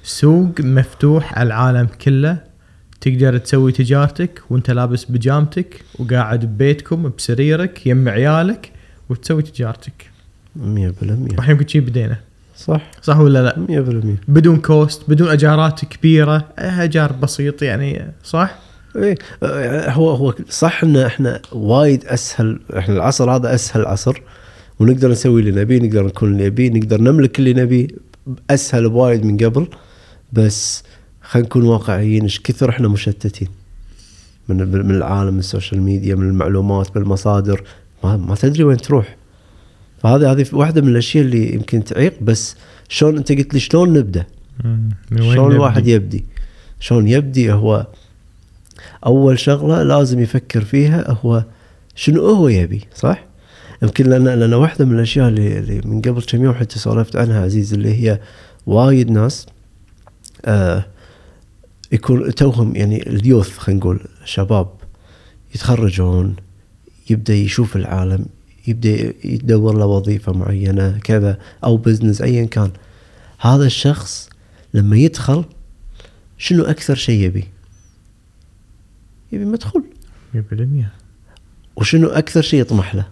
سوق 0.03 0.61
مفتوح 0.61 1.39
على 1.39 1.47
العالم 1.47 1.89
كله. 2.03 2.39
تقدر 3.01 3.39
تسوي 3.39 3.73
تجارتك 3.73 4.41
وانت 4.51 4.71
لابس 4.71 5.05
بجامتك 5.05 5.85
وقاعد 5.99 6.45
ببيتكم 6.45 7.13
بسريرك 7.19 7.87
يم 7.87 8.09
عيالك 8.09 8.73
وتسوي 9.09 9.43
تجارتك. 9.43 10.11
100% 10.57 10.61
وإحنا 11.39 11.51
يمكن 11.51 11.69
شي 11.69 11.81
بدينا. 11.81 12.17
صح. 12.57 12.91
صح 13.03 13.19
ولا 13.19 13.43
لا؟ 13.43 13.67
100% 14.27 14.31
بدون 14.31 14.57
كوست 14.57 15.03
بدون 15.11 15.29
أجارات 15.29 15.85
كبيرة. 15.85 16.45
أجار 16.59 17.13
بسيط 17.13 17.63
يعني 17.63 18.13
صح؟ 18.25 18.59
إيه. 18.97 19.15
هو 19.91 20.11
هو 20.11 20.35
صح 20.51 20.85
إن 20.85 20.97
إحنا 20.97 21.41
وايد 21.53 22.05
أسهل 22.05 22.61
إحنا 22.79 22.95
العصر 22.95 23.31
هذا 23.31 23.55
أسهل 23.55 23.87
عصر. 23.87 24.23
ونقدر 24.79 25.11
نسوي 25.11 25.41
اللي 25.41 25.61
نبيه 25.61 25.79
نقدر 25.79 26.07
نكون 26.07 26.33
اللي 26.33 26.47
نبيه 26.47 26.71
نقدر 26.71 27.01
نملك 27.01 27.39
اللي 27.39 27.53
نبيه 27.53 27.89
أسهل 28.51 28.89
بوايد 28.89 29.25
من 29.25 29.37
قبل. 29.37 29.67
بس 30.33 30.83
خلينا 31.23 31.49
نكون 31.49 31.65
واقعيين 31.65 32.23
إيش 32.23 32.41
كثر 32.41 32.71
إحنا 32.71 32.89
مشتتين 32.89 33.49
من 34.49 34.87
من 34.87 34.95
العالم 34.95 35.33
من 35.33 35.39
ال 35.39 35.45
social 35.45 35.83
media 35.83 36.15
من 36.15 36.29
المعلومات 36.29 36.97
من 36.97 37.03
المصادر 37.03 37.63
ما, 38.05 38.17
ما 38.17 38.35
تدري 38.35 38.65
وين 38.65 38.77
تروح 38.77 39.17
فهذه 40.03 40.33
هذه 40.33 40.47
واحدة 40.53 40.83
من 40.83 40.89
الأشياء 40.89 41.25
اللي 41.25 41.55
يمكن 41.55 41.85
تعيق 41.85 42.23
بس 42.23 42.57
شلون 42.89 43.17
أنت 43.17 43.33
قلت 43.33 43.55
لي 43.55 43.61
شلون 43.61 43.93
نبدأ؟ 43.93 44.27
شلون؟ 45.19 45.53
الواحد 45.53 45.87
يبدي؟ 45.87 46.25
شلون 46.81 47.09
يبدي 47.09 47.53
هو 47.53 47.87
أول 49.07 49.39
شغلة 49.39 49.83
لازم 49.83 50.21
يفكر 50.21 50.65
فيها 50.65 51.19
هو 51.25 51.45
شنو 51.95 52.27
هو 52.27 52.49
يبي 52.49 52.85
صح؟ 52.95 53.25
يمكن 53.83 54.11
لأن 54.11 54.25
لأن 54.25 54.55
واحدة 54.55 54.85
من 54.85 54.95
الأشياء 54.95 55.29
اللي, 55.29 55.59
اللي 55.59 55.81
من 55.85 56.01
قبل 56.01 56.23
كم 56.23 56.45
يوم 56.45 56.55
حتى 56.55 56.79
سولفت 56.79 57.17
عنها 57.17 57.45
عزيز 57.45 57.75
اللي 57.75 57.95
هي 57.95 58.21
وايد 58.67 59.11
ناس 59.11 59.47
آه 60.45 60.87
يكون 61.93 62.35
توهم 62.35 62.77
يعني 62.77 63.09
ال 63.09 63.17
youth 63.17 63.59
خلينا 63.59 63.81
نقول 63.81 64.01
شباب 64.25 64.69
يتخرجون 65.55 66.37
يبدأ 67.11 67.35
يشوف 67.35 67.77
العالم 67.77 68.27
يبدأ 68.67 69.15
يدور 69.25 69.79
له 69.79 69.87
وظيفة 69.87 70.33
معينة 70.33 70.99
كذا 70.99 71.39
أو 71.65 71.77
business 71.77 72.23
ايا 72.23 72.45
كان 72.45 72.71
هذا 73.39 73.67
الشخص 73.67 74.31
لما 74.75 74.97
يدخل 74.97 75.45
شنو 76.39 76.65
أكثر 76.65 76.95
شيء 76.95 77.25
يبي؟ 77.25 77.45
يبي 79.33 79.45
مدخول 79.45 79.85
100% 80.35 80.39
وشنو 81.77 82.09
أكثر 82.09 82.43
شيء 82.43 82.61
يطمح 82.61 82.95
له؟ 82.95 83.07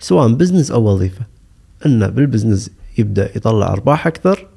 سواء 0.00 0.32
business 0.32 0.70
أو 0.70 0.84
وظيفة 0.84 1.26
أنه 1.86 2.06
بال 2.06 2.19
business 2.19 2.70
يبدأ 2.98 3.36
يطلع 3.36 3.66
أرباح 3.66 4.06
أكثر 4.06 4.48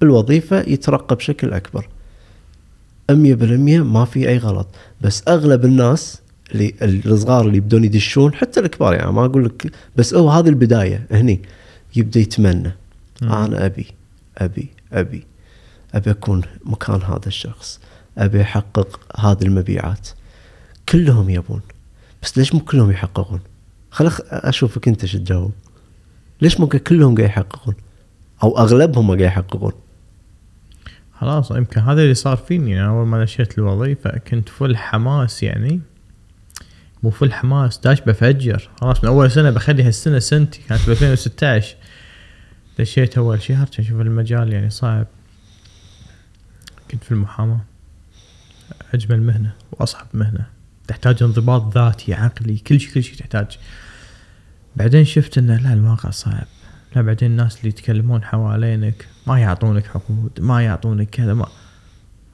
بالوظيفة 0.00 0.60
يترقى 0.60 1.16
بشكل 1.16 1.52
أكبر. 1.52 1.88
100% 3.10 3.14
ما 3.82 4.04
في 4.04 4.28
أي 4.28 4.38
غلط. 4.38 4.66
بس 5.00 5.22
أغلب 5.28 5.64
الناس 5.64 6.20
اللي 6.54 6.74
الصغار 6.82 7.46
اللي 7.46 7.56
يبدون 7.56 7.84
يدشون 7.84 8.34
حتى 8.34 8.60
الكبار 8.60 8.94
يعني 8.94 9.12
ما 9.12 9.24
أقول 9.24 9.44
لك 9.44 9.72
بس 9.96 10.14
هو 10.14 10.30
هذه 10.30 10.48
البداية. 10.48 11.06
هني 11.10 11.42
يبدأ 11.96 12.20
يتمنى. 12.20 12.72
مم. 13.22 13.32
أنا 13.32 13.66
أبي 13.66 13.86
أبي 14.38 14.68
أبي 14.92 15.24
أبي 15.94 16.10
أكون 16.10 16.42
مكان 16.64 17.02
هذا 17.02 17.26
الشخص. 17.26 17.80
أبي 18.18 18.42
أحقق 18.42 19.00
هذه 19.20 19.42
المبيعات. 19.42 20.08
كلهم 20.88 21.30
يبون. 21.30 21.60
بس 22.22 22.38
ليش 22.38 22.54
مو 22.54 22.60
كلهم 22.60 22.90
يحققون؟ 22.90 23.40
خل 23.90 24.12
أشوفك 24.30 24.88
أنت 24.88 25.06
شو 25.06 25.18
تجاوب 25.18 25.52
ليش 26.42 26.60
مو 26.60 26.66
كلهم 26.66 27.14
قاعد 27.14 27.28
يحققون؟ 27.28 27.74
أو 28.42 28.58
أغلبهم 28.58 29.06
قاعد 29.06 29.20
يحققون. 29.20 29.72
خلاص 31.20 31.50
يمكن 31.50 31.80
هذا 31.80 32.02
اللي 32.02 32.14
صار 32.14 32.36
فيني. 32.36 32.70
يعني 32.70 32.88
أول 32.88 33.06
ما 33.06 33.24
دشيت 33.24 33.58
الوظيفة 33.58 34.10
كنت 34.10 34.48
فل 34.48 34.76
حماس 34.76 35.42
يعني. 35.42 35.80
مو 37.02 37.10
فل 37.10 37.32
حماس 37.32 37.78
داش 37.78 38.00
بفجر. 38.00 38.70
خلاص 38.80 39.04
من 39.04 39.10
أول 39.10 39.30
سنة 39.30 39.50
بخلي 39.50 39.82
هالسنة 39.82 40.18
سنتي. 40.18 40.60
كانت 40.68 40.86
ب 40.86 40.90
2016 40.90 41.76
دشيت 42.78 43.18
أول 43.18 43.42
شهر 43.42 43.66
كان 43.68 43.84
أشوف 43.84 44.00
المجال 44.00 44.52
يعني 44.52 44.70
صعب. 44.70 45.06
كنت 46.90 47.04
في 47.04 47.12
المحاماة. 47.12 47.60
أجمل 48.94 49.22
مهنة 49.22 49.52
وأصعب 49.72 50.06
مهنة. 50.14 50.46
تحتاج 50.88 51.22
انضباط 51.22 51.78
ذاتي 51.78 52.14
عقلي 52.14 52.56
كل 52.58 52.80
شيء 52.80 52.94
كل 52.94 53.02
شيء 53.02 53.18
تحتاج. 53.18 53.58
بعدين 54.76 55.04
شفت 55.04 55.38
إنه 55.38 55.56
لا 55.56 55.72
الواقع 55.72 56.10
صعب. 56.10 56.46
لا 56.96 57.02
بعدين 57.02 57.30
الناس 57.30 57.58
اللي 57.58 57.68
يتكلمون 57.68 58.24
حوالينك 58.24 59.06
ما 59.26 59.38
يعطونك 59.38 59.86
حقوق 59.86 60.30
ما 60.40 60.62
يعطونك 60.62 61.10
كذا 61.10 61.34
ما 61.34 61.46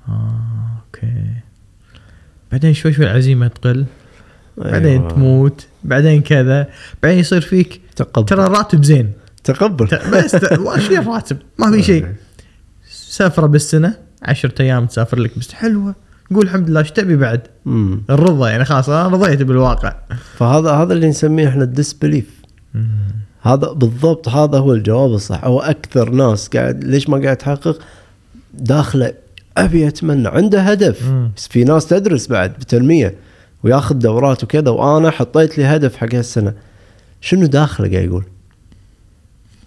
آه 0.08 0.82
أوكي. 0.86 1.24
بعدين 2.52 2.74
شوي 2.74 2.92
شوي 2.92 3.04
العزيمة 3.04 3.48
تقل 3.48 3.84
بعدين 4.56 5.00
أيوة. 5.00 5.10
تموت 5.10 5.66
بعدين 5.84 6.22
كذا 6.22 6.68
بعدين 7.02 7.18
يصير 7.18 7.40
فيك 7.40 7.80
تقبل. 7.96 8.26
ترى 8.26 8.46
الراتب 8.46 8.84
زين. 8.84 9.12
تقبل. 9.44 9.86
بس 9.86 10.36
شيء 10.86 10.98
الراتب 11.00 11.36
ما 11.58 11.70
في 11.70 11.82
شيء. 11.82 12.06
سفره 12.90 13.46
بالسنة 13.46 13.94
عشرة 14.22 14.62
أيام 14.62 14.86
تسافر 14.86 15.18
لك 15.18 15.38
بس 15.38 15.52
حلوة. 15.52 15.94
قول 16.34 16.44
الحمد 16.44 16.70
لله 16.70 16.80
إيش 16.80 16.90
تبي 16.90 17.16
بعد؟ 17.16 17.42
امم 17.66 18.02
الرضا 18.10 18.50
يعني 18.50 18.64
خلاص 18.64 18.88
أنا 18.88 19.08
رضيت 19.08 19.42
بالواقع. 19.42 19.94
فهذا 20.36 20.70
هذا 20.70 20.92
اللي 20.92 21.08
نسميه 21.08 21.48
إحنا 21.48 21.64
الديسبليف 21.64 22.42
هذا 23.42 23.72
بالضبط 23.72 24.28
هذا 24.28 24.58
هو 24.58 24.72
الجواب 24.72 25.12
الصح 25.12 25.44
هو 25.44 25.60
أكثر 25.60 26.10
ناس 26.10 26.48
قاعد 26.48 26.84
ليش 26.84 27.08
ما 27.08 27.22
قاعد 27.22 27.36
تحقق 27.36 27.78
داخله 28.54 29.14
أبي 29.56 29.88
أتمنى 29.88 30.28
عنده 30.28 30.60
هدف. 30.60 31.12
بس 31.36 31.48
في 31.48 31.64
ناس 31.64 31.86
تدرس 31.86 32.26
بعد 32.26 32.52
بتنمية 32.52 33.14
وياخذ 33.62 33.94
دورات 33.94 34.44
وكذا 34.44 34.70
وأنا 34.70 35.10
حطيت 35.10 35.58
لي 35.58 35.64
هدف 35.64 35.96
حق 35.96 36.14
هالسنة 36.14 36.54
شنو 37.20 37.46
داخله 37.46 37.90
قاعد 37.90 38.04
يقول؟ 38.04 38.24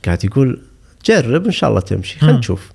قاعد 0.06 0.26
يقول 0.26 0.62
جرب 1.06 1.46
إن 1.46 1.52
شاء 1.52 1.70
الله 1.70 1.82
تمشي 1.82 2.20
خلينا. 2.20 2.38
نشوف 2.38 2.72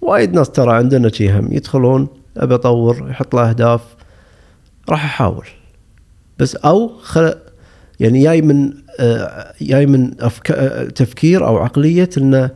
وايد 0.00 0.34
ناس 0.34 0.50
ترى 0.50 0.74
عندنا 0.74 1.08
شي 1.08 1.32
هم 1.32 1.52
يدخلون 1.52 2.08
أبي 2.36 2.54
أطور 2.54 3.10
يحط 3.10 3.34
له 3.34 3.50
أهداف 3.50 3.80
راح 4.88 5.04
أحاول 5.04 5.46
بس 6.38 6.56
أو 6.56 6.98
خل 7.02 7.34
يعني 8.00 8.22
جاي 8.22 8.42
من 8.42 8.72
آه، 9.00 9.52
جاي 9.62 9.86
من. 9.86 10.10
آه، 10.50 10.84
تفكير 10.84 11.46
أو 11.46 11.58
عقلية 11.58 12.10
إنه 12.18 12.50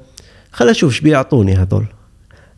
خل 0.52 0.68
أشوف 0.68 0.92
إيش 0.92 1.00
بيعطوني 1.00 1.54
هذول. 1.54 1.86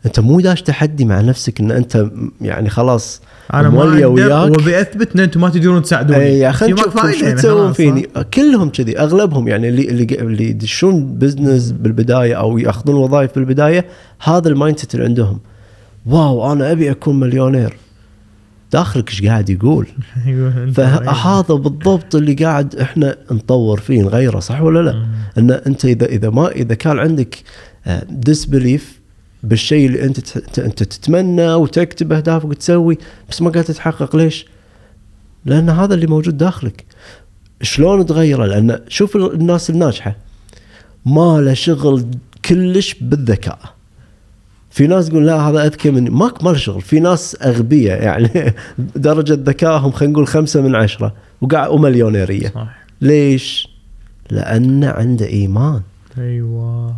أنت 0.05 0.19
مو 0.19 0.39
داش 0.39 0.61
تحدي 0.61 1.05
مع 1.05 1.21
نفسك 1.21 1.59
إن 1.59 1.71
أنت 1.71 2.07
يعني 2.41 2.69
خلاص 2.69 3.21
أنا 3.53 3.69
ما 3.69 3.83
وياك. 3.83 4.51
وابي 4.57 4.81
اثبت 4.81 5.15
إن 5.15 5.19
أنتم 5.19 5.41
ما 5.41 5.49
تقدرون 5.49 5.81
تساعدوني. 5.81 6.19
اي 6.19 6.39
يا 6.39 6.49
أخي 6.49 6.65
في 6.65 6.73
ما 6.73 7.09
نشوف 7.09 7.21
يعني 7.21 7.35
تسوون 7.35 7.73
فيني؟ 7.73 8.07
كلهم 8.33 8.69
كذي 8.69 8.99
أغلبهم 8.99 9.47
يعني 9.47 9.69
اللي 9.69 9.89
اللي 9.89 10.03
اللي 10.19 10.49
يدشون 10.49 11.05
business 11.05 11.71
بالبداية 11.71 12.33
أو 12.33 12.57
يأخذون 12.57 12.95
وظائف 12.95 13.35
بالبداية 13.35 13.85
هذا 14.23 14.49
ال 14.49 14.79
mindset 14.79 14.95
اللي 14.95 15.05
عندهم. 15.05 15.39
wow 16.05 16.51
أنا 16.51 16.71
أبي 16.71 16.91
أكون 16.91 17.19
مليونير. 17.19 17.77
داخلك 18.73 19.09
إيش 19.09 19.25
قاعد 19.25 19.49
يقول. 19.49 19.87
فهذا 20.75 21.53
بالضبط 21.53 22.15
اللي 22.15 22.33
قاعد 22.33 22.75
إحنا 22.75 23.15
نطور 23.31 23.79
فيه 23.79 24.01
نغيره 24.01 24.39
صح 24.39 24.61
ولا 24.61 24.79
لا؟ 24.79 25.05
إن 25.37 25.51
أنت 25.51 25.85
اذا 25.85 26.05
إذا 26.05 26.29
ما 26.29 26.51
إذا 26.51 26.75
كان 26.75 26.99
عندك 26.99 27.37
disbelief 28.09 28.99
بالشيء 29.43 29.87
اللي 29.87 30.03
أنت 30.03 30.37
أنت 30.59 30.83
تتمنى 30.83 31.53
وتكتب 31.53 32.13
أهدافك 32.13 32.45
وتسوي 32.45 32.97
بس 33.29 33.41
ما 33.41 33.49
قاعد 33.49 33.63
تتحقق 33.65 34.15
ليش؟ 34.15 34.45
لأن 35.45 35.69
هذا 35.69 35.93
اللي 35.93 36.07
موجود 36.07 36.37
داخلك. 36.37 36.85
شلون 37.61 38.05
تغيره؟ 38.05 38.45
لأن 38.45 38.79
شوف 38.87 39.15
ال- 39.15 39.33
الناس 39.33 39.69
الناجحة 39.69 40.15
ما 41.05 41.41
له 41.41 41.53
شغل 41.53 42.05
كلش 42.45 42.95
بالذكاء. 43.01 43.72
في 44.73 44.87
ناس 44.87 45.09
تقول 45.09 45.25
لا 45.25 45.35
هذا 45.35 45.65
أذكى 45.65 45.91
مني. 45.91 46.09
ماكو 46.09 46.43
ما 46.43 46.49
له 46.49 46.57
شغل. 46.57 46.81
في 46.81 46.99
ناس 46.99 47.37
أغبياء 47.41 48.03
يعني 48.03 48.53
درجة 48.95 49.33
ذكائهم 49.33 49.91
خلينا 49.91 50.13
نقول 50.13 50.27
خمسة 50.27 50.61
من 50.61 50.75
عشرة 50.75 51.13
وقاعد 51.41 51.69
ومليونيرية. 51.69 52.47
صح 52.47 52.77
ليش؟ 53.01 53.67
لأنه 54.31 54.89
عنده 54.89 55.25
إيمان. 55.25 55.81
أيوه. 56.17 56.95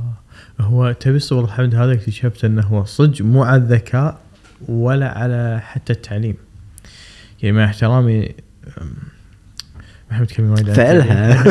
هو 0.60 0.91
تبي 0.91 1.17
الصور 1.17 1.48
حمد 1.48 1.75
هذا 1.75 1.94
اكتشفت 1.94 2.46
إنه 2.46 2.62
هو 2.62 2.86
صدق 2.86 3.22
مو 3.22 3.44
على 3.44 3.62
الذكاء 3.62 4.17
ولا 4.67 5.17
على 5.17 5.60
حتى 5.63 5.94
التعليم. 5.94 6.36
يعني 7.44 7.58
مع 7.58 7.65
احترامي 7.65 8.29
محمد 10.12 10.31
كلمة 10.31 10.53
وايد 10.53 10.69
عن 10.69 10.75
فعلها. 10.75 11.43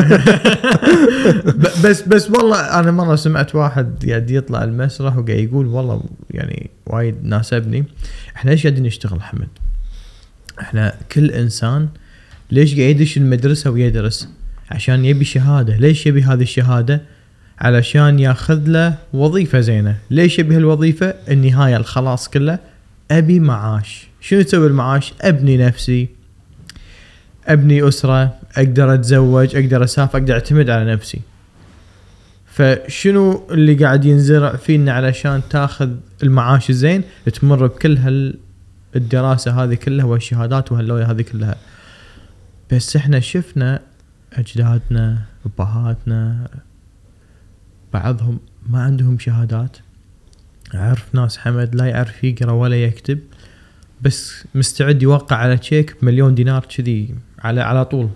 بس 1.83 2.01
بس 2.01 2.29
والله 2.31 2.79
أنا 2.79 2.91
مرة 2.91 3.15
سمعت 3.15 3.55
واحد 3.55 4.05
قاعد 4.09 4.31
يطلع 4.31 4.63
المسرح 4.63 5.17
وقاعد 5.17 5.39
يقول 5.39 5.65
والله 5.65 6.03
يعني 6.31 6.69
وايد 6.87 7.15
ناسبني 7.23 7.83
إحنا 8.35 8.51
إيش 8.51 8.67
قاعدين 8.67 8.83
نشتغل 8.83 9.21
حمد؟ 9.21 9.47
إحنا 10.59 10.93
كل 11.11 11.31
إنسان 11.31 11.87
ليش 12.51 12.75
قاعد 12.75 12.89
يدش 12.89 13.17
المدرسة 13.17 13.69
ويدرس؟ 13.69 14.29
عشان 14.71 15.05
يبي 15.05 15.25
شهادة، 15.25 15.75
ليش 15.75 16.07
يبي 16.07 16.23
هذه 16.23 16.41
الشهادة؟ 16.41 17.01
علشان 17.59 18.19
ياخذ 18.19 18.67
له 18.67 18.95
وظيفة 19.13 19.59
زينة، 19.59 19.97
ليش 20.11 20.39
يبي 20.39 20.55
هالوظيفة؟ 20.55 21.13
النهاية 21.29 21.77
الخلاص 21.77 22.29
كله 22.29 22.59
أبي 23.11 23.39
معاش، 23.39 24.07
شنو 24.21 24.41
تسوي 24.41 24.67
المعاش؟ 24.67 25.13
أبني 25.21 25.57
نفسي 25.57 26.07
أبني 27.47 27.87
أسرة، 27.87 28.39
أقدر 28.57 28.93
أتزوج، 28.93 29.55
أقدر 29.55 29.83
أسافر، 29.83 30.17
أقدر 30.17 30.33
أعتمد 30.33 30.69
على 30.69 30.91
نفسي. 30.93 31.21
فشنو 32.45 33.47
اللي 33.51 33.73
قاعد 33.73 34.05
ينزرع 34.05 34.55
فينا 34.55 34.93
علشان 34.93 35.41
تاخذ 35.49 35.89
المعاش 36.23 36.69
الزين؟ 36.69 37.03
تمر 37.33 37.67
بكل 37.67 37.97
هال 37.97 38.37
الدراسه 38.95 39.63
هذه 39.63 39.73
كلها 39.73 40.05
والشهادات 40.05 40.71
وهاللوية 40.71 41.11
هذه 41.11 41.21
كلها. 41.21 41.55
بس 42.71 42.95
إحنا 42.95 43.19
شفنا 43.19 43.81
أجدادنا 44.33 45.21
أبهاتنا 45.45 46.47
بعضهم 47.93 48.39
ما 48.69 48.83
عندهم 48.83 49.19
شهادات. 49.19 49.77
اعرف 50.75 51.15
ناس 51.15 51.37
حمد 51.37 51.75
لا 51.75 51.85
يعرف 51.85 52.23
يقرأ 52.23 52.51
ولا 52.51 52.83
يكتب 52.83 53.19
بس 54.01 54.43
مستعد 54.55 55.03
يوقع 55.03 55.35
على 55.35 55.57
تشيك 55.57 55.95
بمليون 56.01 56.35
دينار 56.35 56.65
كذي. 56.65 57.15
على 57.45 57.61
على 57.61 57.85
طول 57.85 58.09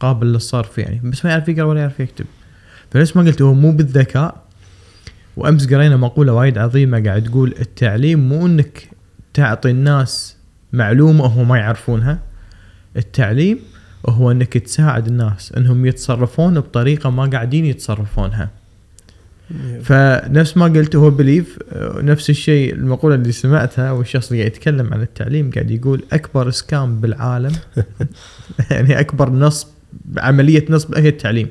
قابل 0.00 0.26
للصرف 0.26 0.78
يعني. 0.78 1.00
بس 1.04 1.24
ما 1.24 1.30
يعرف 1.30 1.48
يقرأ 1.48 1.64
ولا 1.64 1.80
يعرف 1.80 2.00
يكتب. 2.00 2.26
فنفس 2.90 3.16
ما 3.16 3.22
قلت 3.22 3.42
هو 3.42 3.54
مو 3.54 3.72
بالذكاء؟ 3.72 4.42
وأمس 5.36 5.74
قرينا 5.74 5.96
مقولة 5.96 6.32
وايد 6.32 6.58
عظيمة 6.58 7.04
قاعد 7.04 7.24
تقول 7.24 7.54
التعليم 7.60 8.28
مو 8.28 8.46
إنك 8.46 8.88
تعطي 9.34 9.70
الناس 9.70 10.36
معلومة 10.72 11.26
هم 11.26 11.48
ما 11.48 11.56
يعرفونها. 11.56 12.18
التعليم 12.96 13.58
هو 14.08 14.30
إنك 14.30 14.58
تساعد 14.58 15.06
الناس 15.06 15.52
إنهم 15.52 15.86
يتصرفون 15.86 16.60
بطريقة 16.60 17.10
ما 17.10 17.26
قاعدين 17.26 17.64
يتصرفونها. 17.64 18.50
فنفس 19.82 20.56
ما 20.56 20.64
قلت 20.64 20.96
هو 20.96 21.10
بليف 21.10 21.58
نفس 21.96 22.30
الشيء 22.30 22.74
المقولة 22.74 23.14
اللي 23.14 23.32
سمعتها 23.32 23.92
والشخص 23.92 24.30
اللي 24.30 24.42
قاعد 24.42 24.56
يتكلم 24.56 24.94
عن 24.94 25.02
التعليم 25.02 25.50
قاعد 25.50 25.70
يقول 25.70 26.02
أكبر 26.12 26.50
سكام 26.50 27.00
بالعالم. 27.00 27.52
يعني 28.70 29.00
أكبر 29.00 29.30
نصب 29.30 29.68
عملية 30.18 30.64
نصب 30.70 30.94
هي 30.94 31.08
التعليم. 31.08 31.48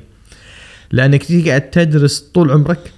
لأنك 0.92 1.24
تيجي 1.24 1.48
قاعد 1.48 1.70
تدرس 1.70 2.20
طول 2.20 2.50
عمرك 2.50 2.92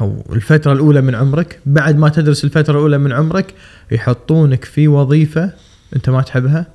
أو 0.00 0.24
الفترة 0.32 0.72
الأولى 0.72 1.00
من 1.00 1.14
عمرك 1.14 1.58
بعد 1.66 1.98
ما 1.98 2.08
تدرس 2.08 2.44
الفترة 2.44 2.72
الأولى 2.72 2.98
من 2.98 3.12
عمرك 3.12 3.54
يحطونك 3.90 4.64
في 4.64 4.88
وظيفة 4.88 5.52
أنت 5.96 6.10
ما 6.10 6.22
تحبها 6.22 6.66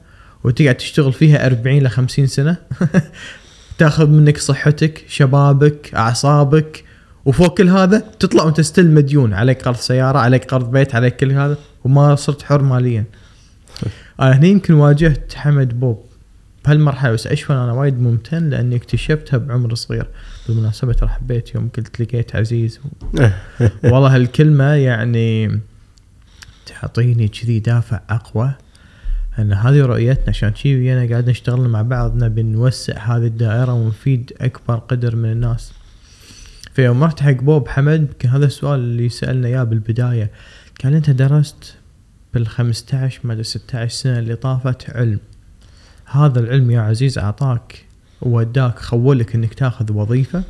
وتقعد 0.43 0.75
تشتغل 0.75 1.13
فيها 1.13 1.45
40 1.45 1.79
ل 1.79 1.89
50 1.89 2.27
سنة. 2.27 2.57
تاخذ 3.77 4.09
منك 4.09 4.37
صحتك 4.37 5.05
شبابك 5.07 5.91
أعصابك 5.95 6.83
وفوق 7.25 7.57
كل 7.57 7.69
هذا 7.69 8.03
تطلع 8.19 8.43
وانت 8.43 8.61
ستيل 8.61 8.91
مديون. 8.91 9.33
عليك 9.33 9.61
قرض 9.61 9.75
سيارة 9.75 10.19
عليك 10.19 10.45
قرض 10.45 10.71
بيت 10.71 10.95
عليك 10.95 11.15
كل 11.15 11.31
هذا 11.31 11.57
وما 11.83 12.15
صرت 12.15 12.41
حر 12.41 12.61
ماليا. 12.61 13.03
أنا 14.21 14.37
هني 14.37 14.49
يمكن 14.49 14.73
واجهت 14.73 15.33
حمد 15.35 15.79
بوب. 15.79 16.05
بهالمرحلة 16.65 17.11
بس 17.11 17.27
أشوف 17.27 17.51
أنا 17.51 17.73
وايد 17.73 17.99
ممتن 17.99 18.49
لأني 18.49 18.75
اكتشفتها 18.75 19.37
بعمر 19.37 19.75
صغير. 19.75 20.07
بالمناسبة 20.47 20.93
ترى 20.93 21.09
حبيت 21.09 21.55
يوم 21.55 21.69
قلت 21.77 22.01
لقيت 22.01 22.35
عزيز. 22.35 22.79
والله 23.83 24.15
هالكلمة 24.15 24.73
يعني 24.73 25.59
تعطيني 26.65 27.27
كذي 27.27 27.59
دافع 27.59 27.99
أقوى. 28.09 28.51
أن 29.39 29.53
هذه 29.53 29.81
رؤيتنا 29.81 30.25
عشان 30.27 30.55
شي 30.55 30.75
ويانا 30.75 31.09
قاعد 31.09 31.29
نشتغل 31.29 31.69
مع 31.69 31.81
بعض 31.81 32.23
نبي 32.23 32.43
نوسع 32.43 32.97
هذه 32.97 33.25
الدائرة 33.25 33.73
ونفيد 33.73 34.33
أكبر 34.41 34.75
قدر 34.75 35.15
من 35.15 35.31
الناس. 35.31 35.71
فيوم 36.75 37.03
رحت 37.03 37.19
حق 37.21 37.31
بوب 37.31 37.67
حمد 37.67 38.13
كان 38.19 38.31
هذا 38.31 38.45
السؤال 38.45 38.79
اللي 38.79 39.09
سألنا 39.09 39.47
إياه 39.47 39.63
بالبداية. 39.63 40.31
قال 40.83 40.93
أنت 40.93 41.09
درست 41.09 41.75
بال 42.33 42.47
15 42.47 43.19
ما 43.23 43.33
أدري 43.33 43.43
16 43.43 43.95
سنة 43.95 44.19
اللي 44.19 44.35
طافت 44.35 44.89
علم. 44.89 45.19
هذا 46.05 46.39
العلم 46.39 46.71
يا 46.71 46.81
عزيز 46.81 47.17
أعطاك 47.17 47.85
ووداك 48.21 48.79
خولك 48.79 49.35
إنك 49.35 49.53
تاخذ 49.53 49.93
وظيفة 49.93 50.43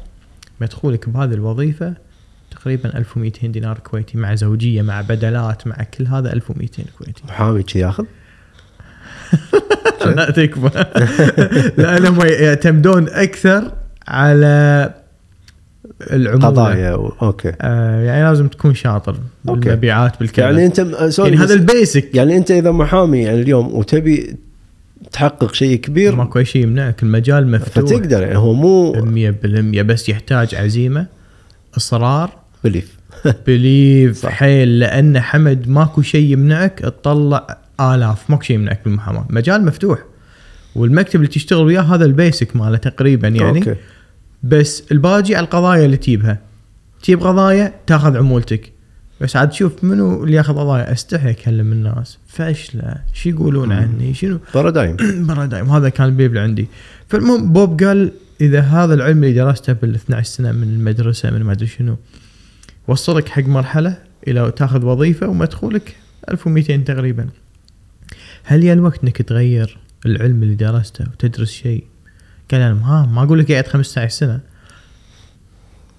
مدخولك 0.62 1.10
بهذه 1.10 1.34
الوظيفة 1.34 1.94
تقريبا 2.52 2.98
1200 2.98 3.48
دينار 3.48 3.80
كويتي 3.80 4.18
مع 4.18 4.36
زوجية 4.36 4.82
مع 4.82 5.02
بدلات 5.02 5.68
مع 5.68 5.76
كل 5.76 6.08
هذا 6.08 6.34
1200 6.34 6.84
كويتي. 6.98 7.24
محامي 7.28 7.64
كذي 7.64 7.80
ياخذ؟ 7.80 8.06
لا 10.16 10.32
تكفى. 10.32 10.86
لانهم 11.82 12.20
يعتمدون 12.26 13.10
أكثر 13.10 13.72
على 14.08 15.05
العموله 16.02 16.48
قضايا 16.48 16.94
و... 16.94 17.14
أوكي. 17.22 17.52
آه 17.62 18.04
يعني 18.04 18.24
لازم 18.24 18.48
تكون 18.48 18.74
شاطر 18.74 19.16
أوكي. 19.50 19.60
بالمبيعات 19.60 20.20
بالكذا. 20.20 20.46
يعني 20.46 20.58
يعني, 20.58 20.68
أنت 20.68 21.04
sorry 21.10 21.30
يعني 21.30 21.44
هذا 21.44 21.54
ال 21.54 21.63
basic. 21.63 22.16
يعني 22.16 22.38
أنت 22.38 22.52
إذا 22.52 22.72
محامي 22.72 23.22
يعني 23.22 23.42
اليوم 23.42 23.76
وتبي 23.76 24.36
تحقق 25.12 25.54
شيء 25.54 25.76
كبير 25.76 26.16
ماكو 26.16 26.44
شيء 26.44 26.64
يمنعك 26.64 27.04
المجال 27.04 27.52
مفتوح. 27.52 27.86
فتقدر 27.86 28.22
يعني 28.22 28.38
هو 28.38 28.54
مو 28.54 28.94
100% 28.94 29.82
بس 29.82 30.10
يحتاج 30.10 30.56
عزيمة 30.56 31.08
إصرار. 31.78 32.30
belief 32.64 32.96
belief 33.48 34.18
صح. 34.24 34.30
حيل 34.30 34.80
لأن 34.80 35.20
حمد 35.20 35.70
ماكو 35.70 36.02
شيء 36.02 36.32
يمنعك 36.32 36.80
تطلع 36.80 37.58
آلاف 37.82 38.30
ماكو 38.30 38.44
شيء 38.44 38.56
يمنعك 38.56 38.80
بالمحاماة. 38.86 39.26
مجال 39.30 39.66
مفتوح. 39.66 40.00
والمكتب 40.76 41.16
اللي 41.16 41.28
تشتغل 41.28 41.66
وياه 41.66 41.82
هذا 41.82 42.06
ال 42.06 42.14
basic 42.14 42.56
ماله 42.56 42.78
تقريبا 42.78 43.28
يعني. 43.28 43.60
أوكي. 43.60 43.76
بس 44.46 44.84
الباجي 44.92 45.36
على 45.36 45.44
القضايا 45.44 45.86
اللي 45.86 45.98
تجيبها. 45.98 46.40
تجيب 47.04 47.24
قضايا 47.24 47.74
تاخذ 47.88 48.18
عمولتك. 48.18 48.72
بس 49.22 49.36
عاد 49.36 49.50
تشوف 49.50 49.84
منو 49.84 50.24
اللي 50.24 50.38
ياخذ 50.38 50.54
قضايا. 50.54 50.92
استحي 50.92 51.30
اكلم 51.30 51.72
الناس. 51.72 52.18
فاشله 52.28 52.96
شو 53.14 53.30
يقولون 53.30 53.72
عني؟ 53.72 54.14
شنو؟ 54.14 54.40
paradigm 54.54 54.96
paradigm 55.28 55.70
هذا 55.70 55.90
كان 55.90 56.08
البيب 56.08 56.30
اللي 56.30 56.40
عندي. 56.40 56.68
فالمهم 57.08 57.54
بوب 57.54 57.84
قال 57.84 58.12
إذا 58.42 58.60
هذا 58.60 58.94
العلم 58.94 59.24
اللي 59.24 59.34
درسته 59.34 59.74
بال 59.74 59.96
12 59.96 60.30
سنة 60.30 60.52
من 60.52 60.64
المدرسة 60.64 61.32
من 61.32 61.44
ما 61.44 61.52
أدري 61.52 61.68
شنو 61.68 61.98
وصلك 62.88 63.30
حق 63.30 63.44
مرحلة 63.44 63.98
إلى 64.28 64.52
تاخذ 64.52 64.86
وظيفة 64.86 65.28
ومدخولك 65.28 65.96
1200 66.32 66.78
تقريبا. 66.78 67.30
هل 68.44 68.64
يا 68.64 68.74
الوقت 68.74 69.04
إنك 69.04 69.22
تغير 69.22 69.78
العلم 70.06 70.44
اللي 70.44 70.56
درسته 70.56 71.06
وتدرس 71.14 71.52
شيء؟ 71.52 71.84
قال 72.52 72.62
أنا 72.62 72.86
ها 72.86 73.06
ما 73.06 73.24
أقول 73.24 73.40
لك 73.40 73.52
قاعد 73.52 73.68
15 73.68 74.10
سنة. 74.10 74.40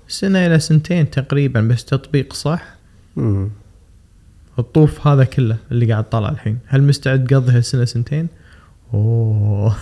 سنة 0.09 0.47
إلى 0.47 0.59
سنتين 0.59 1.11
تقريبا 1.11 1.61
بس 1.61 1.85
تطبيق 1.85 2.33
صح؟ 2.33 2.63
مم. 3.17 3.51
الطوف 4.59 5.07
هذا 5.07 5.25
كله 5.25 5.57
اللي 5.73 5.93
قاعد 5.93 6.05
طالع 6.05 6.29
الحين. 6.29 6.59
هل 6.67 6.83
مستعد 6.83 7.27
تقضي 7.27 7.53
هالسنه 7.53 7.85
سنتين؟ 7.85 8.29
أوه. 8.95 9.77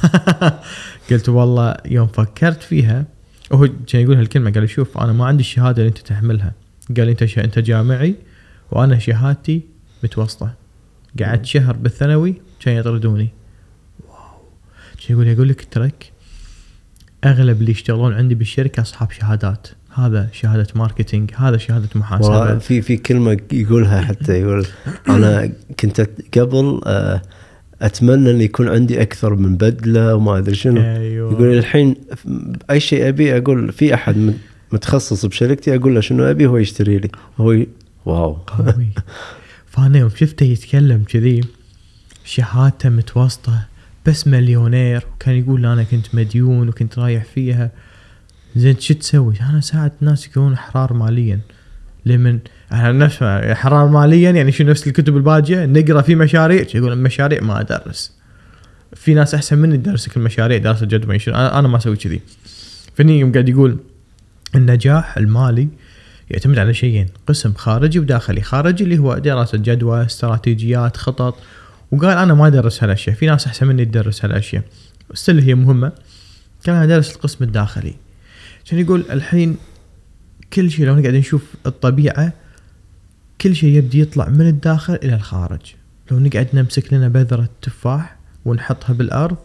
قلت 1.11 1.29
والله 1.29 1.77
يوم 1.87 2.07
فكرت 2.07 2.63
فيها 2.63 3.05
هو 3.53 3.69
كان 3.87 4.03
يقول 4.03 4.17
هالكلمة 4.17 4.51
قال 4.51 4.69
شوف 4.69 4.99
أنا 4.99 5.13
ما 5.13 5.27
عندي 5.27 5.41
الشهادة 5.41 5.79
اللي 5.79 5.89
أنت 5.89 5.99
تحملها. 5.99 6.53
قال 6.97 7.09
أنت 7.09 7.25
ش... 7.25 7.39
أنت 7.39 7.59
جامعي 7.59 8.15
وأنا 8.71 8.99
شهادتي 8.99 9.63
متوسطة. 10.05 10.55
قعدت 11.21 11.45
شهر 11.45 11.77
بالثانوي 11.77 12.35
كان 12.61 12.77
يطردوني. 12.77 13.29
wow. 14.09 14.17
كان 15.07 15.17
يقول 15.17 15.29
يقول 15.29 15.49
لك 15.49 15.69
ترك؟ 15.71 16.13
أغلب 17.25 17.61
اللي 17.61 17.71
يشتغلون 17.71 18.15
عندي 18.15 18.35
بالشركة 18.35 18.81
أصحاب 18.81 19.11
شهادات. 19.11 19.69
هذا 19.95 20.29
شهادة 20.33 20.67
marketing 20.75 21.31
هذا 21.37 21.57
شهادة 21.57 21.89
محاسبة. 21.95 22.59
في 22.59 22.83
في 22.83 22.97
كلمة 22.97 23.39
يقولها 23.53 24.01
حتى 24.01 24.33
يقول 24.41 24.67
أنا 25.09 25.53
كنت 25.81 26.09
قبل 26.39 26.81
آه، 26.87 27.23
أتمنى 27.83 28.31
أن 28.31 28.41
يكون 28.41 28.69
عندي 28.69 29.03
أكثر 29.03 29.35
من 29.35 29.57
بدلة 29.57 30.15
وما 30.15 30.39
أدري 30.39 30.55
شنو. 30.55 30.81
أيوه. 30.81 31.33
يقول 31.33 31.59
الحين 31.59 31.97
أي 32.71 32.81
شيء 32.81 33.09
أبي 33.09 33.37
أقول 33.37 33.73
في 33.73 33.95
أحد 33.95 34.17
مت- 34.17 34.35
متخصص 34.73 35.27
بشركتي 35.27 35.75
أقول 35.77 35.95
له 35.95 36.01
شنو 36.01 36.25
أبي 36.25 36.47
هو 36.47 36.57
يشتري 36.57 36.99
لي. 36.99 37.09
هو 37.41 37.53
ي... 37.53 37.69
واو. 38.05 38.33
قوي. 38.33 38.89
فانا 39.67 39.99
يوم 39.99 40.11
شفته 40.17 40.45
يتكلم 40.45 41.03
كذي 41.09 41.41
شهادته 42.25 42.89
متوسطة. 42.89 43.67
بس 44.07 44.29
مليونير 44.29 45.07
وكان 45.15 45.35
يقول 45.35 45.67
أنا 45.67 45.83
كنت 45.83 46.15
مديون 46.15 46.69
وكنت 46.69 46.99
رايح 46.99 47.25
فيها. 47.25 47.71
زين 48.57 48.81
شو 48.81 48.95
تسوي؟ 48.95 49.35
أنا 49.51 49.61
ساعد 49.61 49.93
الناس 50.03 50.27
يكونون 50.27 50.53
إحرار 50.53 50.93
ماليا. 50.93 51.41
لمن؟ 52.07 52.39
أنا 52.73 52.93
نفس 52.93 53.23
إحرار 53.23 53.89
ماليا 53.89 54.31
يعني 54.31 54.53
شو 54.53 54.65
نفس 54.65 54.87
الكتب 54.87 55.17
الباجية؟ 55.17 55.67
نقرأ 55.67 56.03
في 56.03 56.15
مشاريع. 56.15 56.67
يقول 56.75 56.93
المشاريع 56.93 57.41
ما 57.41 57.61
أدرس. 57.61 58.13
في 58.95 59.15
ناس 59.15 59.35
أحسن 59.35 59.59
مني 59.59 59.77
تدرسك 59.77 60.17
المشاريع 60.17 60.59
دراسه 60.59 61.17
شنو 61.17 61.35
أنا 61.35 61.69
ما 61.69 61.77
أسوي 61.77 61.97
كذي. 61.97 62.21
فني 62.95 63.21
يوم 63.21 63.33
قاعد 63.33 63.49
يقول 63.49 63.79
النجاح 64.55 65.17
المالي 65.17 65.69
يعتمد 66.31 66.59
على 66.59 66.75
شيئين 66.75 67.07
قسم 67.27 67.53
خارجي 67.55 67.99
وداخلي. 67.99 68.41
خارجي 68.41 68.85
اللي 68.85 68.99
هو 68.99 69.19
دراسة 69.19 69.59
جدوى 69.59 70.05
استراتيجيات 70.05 70.97
خطط. 70.97 71.37
وقال 71.91 72.19
أنا 72.19 72.35
ما 72.35 72.47
أدرس 72.47 72.83
هالأشياء 72.83 73.17
في 73.17 73.27
ناس 73.27 73.47
أحسن 73.47 73.67
مني 73.67 73.85
تدرس 73.85 74.25
هالأشياء. 74.25 74.63
ستيل 75.15 75.39
هي 75.41 75.55
مهمة. 75.55 75.93
قال 76.67 76.75
أنا 76.75 76.85
أدرس 76.85 77.15
القسم 77.15 77.45
الداخلي. 77.45 77.95
عشان 78.65 78.79
يقول 78.79 79.05
الحين 79.11 79.57
كل 80.53 80.71
شيء 80.71 80.87
لو 80.87 80.97
نقعد 80.97 81.15
نشوف 81.15 81.55
الطبيعة 81.67 82.33
كل 83.41 83.57
شيء 83.57 83.69
يبدي 83.69 84.01
يطلع 84.01 84.29
من 84.29 84.49
الداخل 84.49 84.95
إلى 84.95 85.15
الخارج. 85.15 85.75
لو 86.11 86.19
نقعد 86.19 86.49
نمسك 86.55 86.93
لنا 86.93 87.09
بذرة 87.09 87.49
تفاح 87.63 88.17
ونحطها 88.45 88.93
بالأرض 88.93 89.37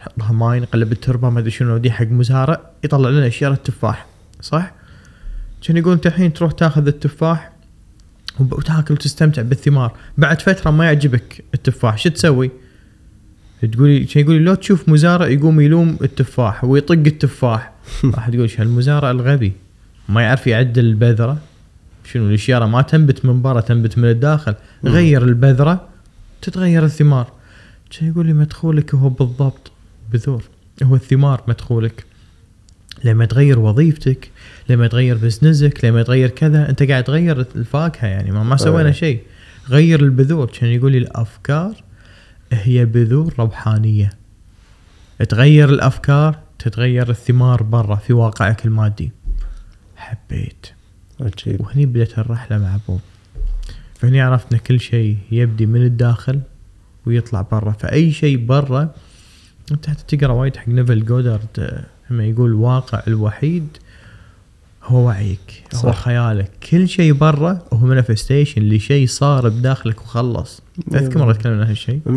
نحط 0.00 0.12
لها 0.18 0.32
ماي 0.32 0.60
نقلب 0.60 0.92
التربة 0.92 1.30
ما 1.30 1.38
أدري 1.38 1.50
شنو 1.50 1.76
دي 1.76 1.90
حق 1.90 2.06
مزارع 2.06 2.60
يطلع 2.84 3.08
لنا 3.08 3.26
اشياء 3.26 3.54
تفاح 3.54 4.06
صح؟ 4.40 4.72
كان 5.62 5.76
يقول 5.76 5.92
أنت 5.92 6.06
الحين 6.06 6.32
تروح 6.32 6.52
تاخذ 6.52 6.86
التفاح 6.86 7.49
وتاكل 8.38 8.94
وتستمتع 8.94 9.42
بالثمار. 9.42 9.92
بعد 10.18 10.42
فترة 10.42 10.70
ما 10.70 10.84
يعجبك 10.84 11.44
التفاح 11.54 11.98
شو 11.98 12.08
تسوي؟ 12.08 12.50
تقولي 13.72 14.04
كان 14.04 14.24
يقول 14.24 14.34
لي 14.34 14.44
لو 14.44 14.54
تشوف 14.54 14.88
مزارع 14.88 15.28
يقوم 15.28 15.60
يلوم 15.60 15.98
التفاح 16.02 16.64
ويطق 16.64 16.92
التفاح. 16.92 17.72
راح 18.14 18.28
تقول 18.28 18.42
إيش 18.42 18.60
هالمزارع 18.60 19.10
الغبي؟ 19.10 19.52
ما 20.08 20.22
يعرف 20.22 20.46
يعدل 20.46 20.84
البذرة. 20.84 21.38
شنو 22.04 22.28
الاشياء 22.28 22.66
ما 22.66 22.82
تنبت 22.82 23.24
من 23.24 23.42
برا 23.42 23.60
تنبت 23.60 23.98
من 23.98 24.04
الداخل. 24.08 24.54
غير 24.84 25.24
البذرة 25.24 25.88
تتغير 26.42 26.84
الثمار. 26.84 27.32
كان 27.90 28.08
يقول 28.08 28.26
لي 28.26 28.32
مدخولك 28.32 28.94
هو 28.94 29.08
بالضبط 29.08 29.72
بذور. 30.12 30.42
هو 30.82 30.94
الثمار 30.94 31.42
مدخولك. 31.48 32.09
لما 33.04 33.24
تغير 33.24 33.58
وظيفتك 33.58 34.30
لما 34.68 34.86
تغير 34.86 35.16
بزنسك 35.16 35.84
لما 35.84 36.02
تغير 36.02 36.28
كذا 36.28 36.70
أنت 36.70 36.82
قاعد 36.82 37.04
تغير 37.04 37.40
الفاكهه 37.40 38.06
يعني 38.06 38.30
ما, 38.30 38.42
ما 38.42 38.56
سوينا 38.56 38.88
أيه. 38.88 38.94
شيء. 38.94 39.22
غير 39.68 40.00
البذور 40.00 40.46
كان 40.46 40.70
يقول 40.70 40.92
لي 40.92 40.98
الأفكار 40.98 41.74
هي 42.52 42.84
بذور 42.84 43.34
روحانية. 43.38 44.10
تغير 45.28 45.68
الأفكار 45.68 46.38
تتغير 46.58 47.10
الثمار 47.10 47.62
برا 47.62 47.96
في 47.96 48.12
واقعك 48.12 48.66
المادي. 48.66 49.12
حبيت. 49.96 50.66
عجيب. 51.20 51.60
وهني 51.60 51.86
بدأت 51.86 52.18
الرحلة 52.18 52.58
مع 52.58 52.76
بوب 52.88 53.00
فهني 53.94 54.20
عرفنا 54.20 54.58
كل 54.58 54.80
شيء 54.80 55.18
يبدي 55.32 55.66
من 55.66 55.82
الداخل 55.82 56.40
ويطلع 57.06 57.42
برا. 57.42 57.72
فأي 57.72 58.12
شيء 58.12 58.46
برا 58.46 58.94
أنت 59.72 59.90
حتى 59.90 60.16
تقرأ 60.16 60.32
وايد 60.32 60.56
حق 60.56 60.68
نيفل 60.68 61.04
جودارد 61.04 61.84
لما 62.10 62.24
يقول 62.24 62.50
الواقع 62.50 63.02
الوحيد 63.08 63.68
هو 64.84 65.06
وعيك 65.06 65.64
هو 65.74 65.80
صح. 65.80 66.02
خيالك. 66.02 66.50
كل 66.70 66.88
شيء 66.88 67.12
برا 67.12 67.58
هو 67.72 67.78
manifestation 67.86 68.62
لشيء 68.62 69.06
صار 69.06 69.48
بداخلك 69.48 70.02
وخلص. 70.02 70.62
تذكر 70.90 71.18
مرة 71.18 71.32
تكلمنا 71.32 71.62
عن 71.62 71.68
هالشيء؟ 71.68 72.00
100% 72.06 72.08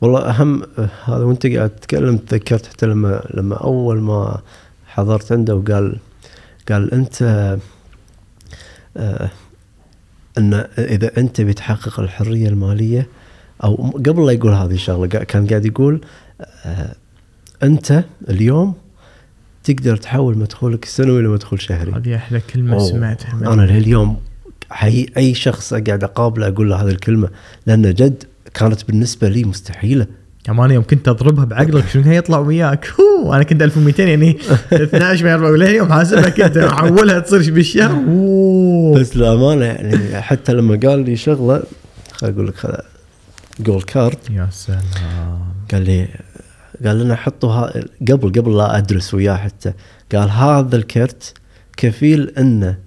والله 0.00 0.20
أهم 0.20 0.62
هذا 1.04 1.24
وأنت 1.24 1.46
قاعد 1.46 1.70
تتكلم 1.70 2.16
تذكرت 2.16 2.66
حتى 2.66 2.86
لما 2.86 3.26
لما 3.34 3.56
أول 3.56 4.00
ما 4.00 4.40
حضرت 4.86 5.32
عنده 5.32 5.56
وقال 5.56 5.96
قال 6.70 6.94
أنت 6.94 7.22
آه 8.96 9.30
إن 10.38 10.54
إذا 10.78 11.18
أنت 11.18 11.40
بتحقق 11.40 12.00
الحرية 12.00 12.48
المالية 12.48 13.06
أو 13.64 13.90
قبل 13.90 14.26
لا 14.26 14.32
يقول 14.32 14.52
هذه 14.52 14.74
الشغلة 14.74 15.06
كان 15.06 15.46
قاعد 15.46 15.64
يقول 15.64 16.00
آه 16.64 16.94
أنت 17.62 18.04
اليوم 18.28 18.74
تقدر 19.64 19.96
تحول 19.96 20.38
مدخولك 20.38 20.84
السنوي 20.84 21.22
لمدخول 21.22 21.60
شهري. 21.60 21.92
هذه 21.92 22.16
أحلى 22.16 22.40
كلمة 22.54 22.74
أوه. 22.74 22.90
سمعتها 22.90 23.34
من 23.34 23.46
أنا 23.46 23.62
لليوم 23.62 24.16
حي 24.70 25.06
أي 25.16 25.34
شخص 25.34 25.74
قاعد 25.74 26.04
أقابله 26.04 26.48
أقول 26.48 26.70
له 26.70 26.82
هذه 26.82 26.88
الكلمة 26.88 27.28
لأن 27.66 27.94
جد 27.94 28.24
كانت 28.54 28.84
بالنسبة 28.84 29.28
لي 29.28 29.44
مستحيلة. 29.44 30.06
كمان 30.44 30.70
يوم 30.70 30.84
كنت 30.84 31.08
أضربها 31.08 31.44
بعقلك 31.44 31.88
شنو 31.88 32.12
يطلع 32.12 32.38
وياك؟ 32.38 32.86
أنا 33.26 33.42
كنت 33.42 33.62
1200 33.62 34.02
يعني 34.02 34.38
12 34.72 35.24
من 35.24 35.30
4 35.30 35.68
يوم 35.68 35.92
حاسبها 35.92 36.28
كنت 36.28 36.56
أحولها 36.56 37.18
تصير 37.18 37.54
بالشهر. 37.54 37.94
بس 38.96 39.16
للأمانة 39.16 39.64
يعني 39.64 40.22
حتى 40.22 40.52
لما 40.52 40.80
قال 40.82 41.04
لي 41.04 41.16
شغلة 41.16 41.62
خل 42.12 42.28
أقول 42.28 42.48
لك 42.48 42.84
جول 43.60 43.82
كارد 43.82 44.18
يا 44.30 44.48
سلام. 44.50 44.82
قال 45.72 45.82
لي 45.82 46.08
قال 46.84 46.98
لنا 46.98 47.16
حطوا 47.16 47.52
ها 47.52 47.72
قبل 48.10 48.32
قبل 48.40 48.56
لا 48.56 48.78
أدرس 48.78 49.14
وياه 49.14 49.36
حتى. 49.36 49.72
قال 50.14 50.30
هذا 50.30 50.76
الكرت 50.76 51.34
كفيل 51.76 52.28
أنه 52.28 52.78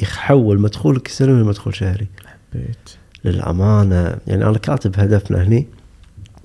يحول 0.00 0.60
مدخولك 0.60 1.06
السنوي 1.06 1.40
لمدخول 1.40 1.74
شهري. 1.74 2.06
حبيت. 2.52 2.76
للأمانة 3.24 4.16
يعني 4.26 4.44
أنا 4.44 4.58
كاتب 4.58 5.00
هدفنا 5.00 5.42
هني 5.42 5.66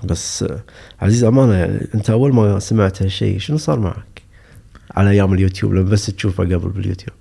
بس 0.04 0.46
عزيز 1.02 1.24
أمانة 1.24 1.54
يعني 1.54 1.88
أنت 1.96 2.10
أول 2.10 2.34
ما 2.34 2.60
سمعت 2.60 3.02
هالشيء 3.02 3.40
شنو 3.40 3.58
صار 3.58 3.80
معك؟ 3.80 4.22
على 4.92 5.10
أيام 5.10 5.34
اليوتيوب 5.34 5.74
لما 5.74 5.90
بس 5.90 6.06
تشوفه 6.06 6.44
قبل 6.44 6.70
باليوتيوب. 6.70 7.18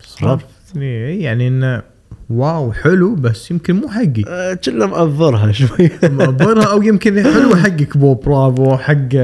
صرفتني 0.00 1.22
يعني 1.22 1.48
إنه 1.48 1.82
واو 2.30 2.72
حلو 2.72 3.14
بس 3.14 3.50
يمكن 3.50 3.76
مو 3.76 3.88
حقي. 3.88 4.24
آه، 4.28 4.54
كنا 4.54 4.86
مأفرها 4.86 5.52
شوي. 5.52 5.90
مأبرها 6.18 6.64
أو 6.64 6.82
يمكن 6.82 7.22
حلو 7.22 7.56
حقك 7.56 7.96
بو 7.96 8.14
برافو 8.14 8.76
حق 8.76 9.14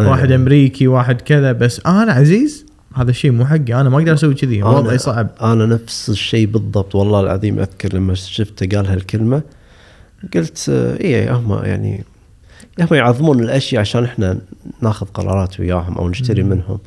واحد 0.00 0.32
أمريكي 0.32 0.86
واحد 0.86 1.20
كذا 1.20 1.52
بس 1.52 1.80
أنا 1.86 2.12
عزيز 2.12 2.66
هذا 2.94 3.10
الشيء 3.10 3.30
مو 3.30 3.46
حقي. 3.46 3.74
أنا 3.80 3.88
ما 3.88 3.98
أقدر 3.98 4.14
أسوي 4.14 4.34
كذي 4.34 4.62
وضعي 4.62 4.98
صعب. 4.98 5.28
أنا 5.42 5.66
نفس 5.66 6.08
الشيء 6.08 6.46
بالضبط 6.46 6.94
والله 6.94 7.20
العظيم 7.20 7.58
أذكر 7.58 7.94
لما 7.94 8.14
شفته 8.14 8.76
قال 8.76 8.86
هالكلمة 8.86 9.42
قلت 10.34 10.66
آه، 10.68 10.96
إيه 10.96 11.36
هم 11.36 11.64
يعني 11.64 12.04
هم 12.80 12.88
يعظمون 12.96 13.40
الأشياء 13.40 13.80
عشان 13.80 14.04
إحنا 14.04 14.38
ناخذ 14.82 15.06
قرارات 15.06 15.60
وياهم 15.60 15.98
أو 15.98 16.08
نشتري 16.08 16.42
منهم. 16.42 16.78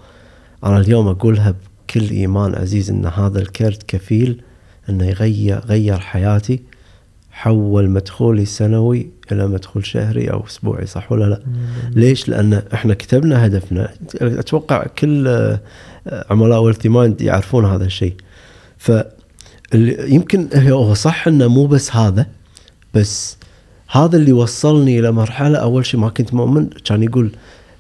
أنا 0.63 0.77
اليوم 0.77 1.07
أقولها 1.07 1.55
بكل 1.87 2.09
إيمان 2.09 2.55
عزيز 2.55 2.89
إن 2.89 3.05
هذا 3.05 3.39
الكرت 3.39 3.83
كفيل 3.87 4.41
انه 4.89 5.05
يغير 5.05 5.59
غير 5.59 5.99
حياتي 5.99 6.59
حول 7.31 7.89
مدخولي 7.89 8.41
السنوي 8.41 9.09
إلى 9.31 9.47
مدخول 9.47 9.85
شهري 9.85 10.31
أو 10.31 10.45
أسبوعي 10.47 10.85
صح 10.85 11.11
ولا 11.11 11.25
لا؟ 11.25 11.41
ليش؟ 11.91 12.29
لأن 12.29 12.61
إحنا 12.73 12.93
كتبنا 12.93 13.45
هدفنا 13.45 13.89
أتوقع 14.21 14.83
كل 14.83 15.27
آه، 15.27 15.59
عملاء 16.29 16.61
ويلثي 16.61 16.89
مايند 16.89 17.21
يعرفون 17.21 17.65
هذا 17.65 17.85
الشيء. 17.85 18.13
ف 18.77 18.91
يمكن 20.07 20.47
هو 20.55 20.93
صح 20.93 21.27
إنه 21.27 21.47
مو 21.47 21.65
بس 21.65 21.95
هذا 21.95 22.25
بس 22.93 23.37
هذا 23.91 24.17
اللي 24.17 24.31
وصلني 24.31 24.99
إلى 24.99 25.11
مرحلة 25.11 25.57
أول 25.57 25.85
شيء 25.85 25.99
ما 25.99 26.09
كنت 26.09 26.33
مؤمن 26.33 26.69
كان 26.85 27.03
يقول 27.03 27.31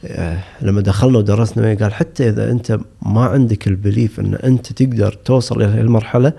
آه، 0.05 0.39
لما 0.61 0.81
دخلنا 0.81 1.17
ودرسنا 1.17 1.63
وياه 1.63 1.75
قال 1.75 1.93
حتى 1.93 2.29
إذا 2.29 2.51
أنت 2.51 2.79
ما 3.01 3.25
عندك 3.25 3.67
البليف 3.67 4.19
إن 4.19 4.35
أنت 4.35 4.71
تقدر 4.71 5.13
توصل 5.13 5.61
إلى 5.61 5.79
هالمرحلة 5.79 6.33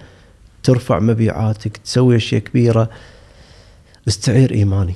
ترفع 0.64 0.98
مبيعاتك 0.98 1.76
تسوي 1.76 2.16
أشياء 2.16 2.40
كبيرة 2.40 2.90
استعير 4.08 4.50
إيماني. 4.50 4.94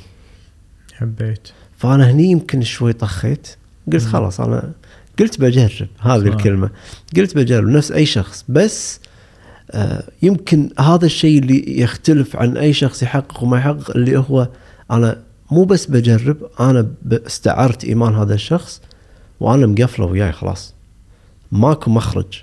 حبيت. 0.95 1.49
فأنا 1.79 2.11
هني 2.11 2.25
يمكن 2.25 2.63
شوي 2.63 2.93
طخيت. 2.93 3.49
قلت. 3.93 4.03
خلاص 4.03 4.41
أنا 4.41 4.73
قلت 5.19 5.41
بجرب 5.41 5.89
هذه 6.01 6.29
صح. 6.29 6.35
الكلمة. 6.35 6.71
قلت 7.17 7.37
بجرب 7.37 7.69
نفس 7.69 7.93
أي 7.93 8.07
شخص. 8.07 8.45
بس 8.49 9.01
آه 9.71 10.05
يمكن 10.23 10.71
هذا 10.81 11.07
الشيء 11.07 11.39
اللي 11.39 11.81
يختلف 11.81 12.37
عن 12.37 12.57
أي 12.57 12.73
شخص 12.73 13.03
يحقق 13.03 13.43
وما 13.43 13.59
يحقق 13.59 13.91
اللي 13.91 14.19
هو 14.19 14.49
أنا 14.91 15.23
مو 15.51 15.65
بس 15.65 15.87
بجرب 15.87 16.37
أنا 16.61 16.89
استعرت 17.13 17.85
إيمان 17.85 18.15
هذا 18.15 18.35
الشخص 18.35 18.81
وأنا 19.41 19.67
مقفله 19.67 20.07
وياي 20.07 20.33
خلاص. 20.33 20.75
ماكو 21.53 21.91
مخرج. 21.91 22.43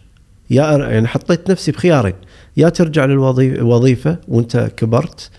يا 0.49 0.77
يعني 0.77 1.07
حطيت 1.07 1.51
نفسي 1.51 1.71
بخيارين. 1.71 2.13
يا 2.57 2.69
ترجع 2.69 3.05
للوظيفه 3.05 4.17
وانت 4.27 4.71
كبرت 4.77 5.29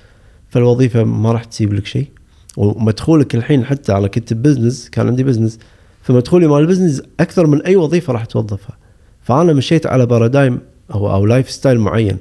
فالوظيفة 0.48 1.04
ما 1.04 1.32
راح 1.32 1.44
تسيب 1.44 1.74
لك 1.74 1.86
شيء. 1.86 2.08
ومدخولك 2.56 3.34
الحين 3.34 3.64
حتى 3.64 3.92
أنا 3.92 4.08
كنت 4.08 4.32
business 4.32 4.90
كان 4.90 5.06
عندي 5.06 5.24
business 5.24 5.58
فمدخولي 6.02 6.46
مال 6.46 6.60
ال 6.60 6.65
business 6.65 7.02
أكثر 7.20 7.46
من 7.46 7.62
أي 7.62 7.76
وظيفة 7.76 8.12
راح 8.12 8.24
توظفها. 8.24 8.76
فأنا 9.22 9.52
مشيت 9.52 9.86
على 9.86 10.06
paradigm 10.06 10.60
أو 10.94 11.14
أو 11.14 11.26
lifestyle 11.26 11.80
معين 11.80 12.18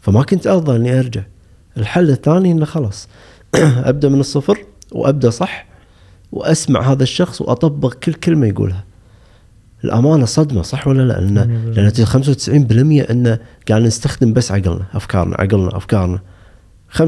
فما 0.00 0.22
كنت 0.22 0.46
أرضى 0.46 0.76
إني 0.76 0.98
أرجع. 0.98 1.22
الحل 1.76 2.10
الثاني 2.10 2.52
إنه 2.52 2.64
خلاص 2.64 3.08
أبدأ 3.90 4.08
من 4.08 4.20
الصفر 4.20 4.58
وأبدأ 4.92 5.30
صح 5.30 5.66
وأسمع 6.32 6.92
هذا 6.92 7.02
الشخص 7.02 7.40
وأطبق 7.40 7.94
كل 7.94 8.14
كلمة 8.14 8.46
يقولها. 8.46 8.84
الأمانة 9.84 10.24
صدمة 10.24 10.62
صح 10.62 10.88
ولا 10.88 11.02
لا؟ 11.02 11.20
لأن 11.20 11.72
لأن 11.76 12.06
95% 13.04 13.10
انه 13.10 13.38
قاعد 13.68 13.82
نستخدم 13.82 14.32
بس 14.32 14.52
عقلنا 14.52 14.84
أفكارنا 14.94 15.36
عقلنا 15.38 15.76
أفكارنا. 15.76 16.20
5% 16.92 17.00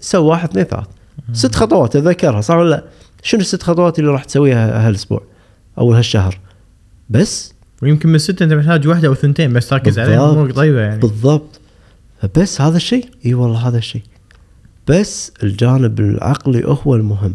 سوي 0.00 0.26
واحد 0.26 0.48
اثنين 0.48 0.64
ثلاث 0.64 0.86
ست 1.32 1.54
خطوات 1.54 1.96
أتذكرها 1.96 2.40
صح 2.40 2.54
ولا 2.54 2.70
لا؟ 2.70 2.84
شنو 3.22 3.40
الست 3.40 3.62
خطوات 3.62 3.98
اللي 3.98 4.10
راح 4.10 4.24
تسويها 4.24 4.88
هالأسبوع 4.88 5.22
أو 5.78 5.92
هالشهر؟ 5.92 6.38
بس؟ 7.10 7.54
ويمكن 7.82 8.08
من 8.08 8.14
الستة 8.14 8.44
أنت 8.44 8.52
محتاج 8.52 8.88
واحدة 8.88 9.08
أو 9.08 9.14
ثنتين 9.14 9.52
بس 9.52 9.68
تركز 9.68 9.98
عليهم 9.98 10.16
بالضبط. 10.18 10.36
امورك 10.36 10.54
طيبة 10.54 10.80
يعني. 10.80 11.00
بالضبط. 11.00 11.60
بس 12.36 12.60
هذا 12.60 12.76
الشيء؟ 12.76 13.06
إي 13.26 13.34
والله 13.34 13.68
هذا 13.68 13.78
الشيء. 13.78 14.02
بس 14.88 15.32
الجانب 15.42 16.00
العقلي 16.00 16.62
هو 16.66 16.96
المهم. 16.96 17.34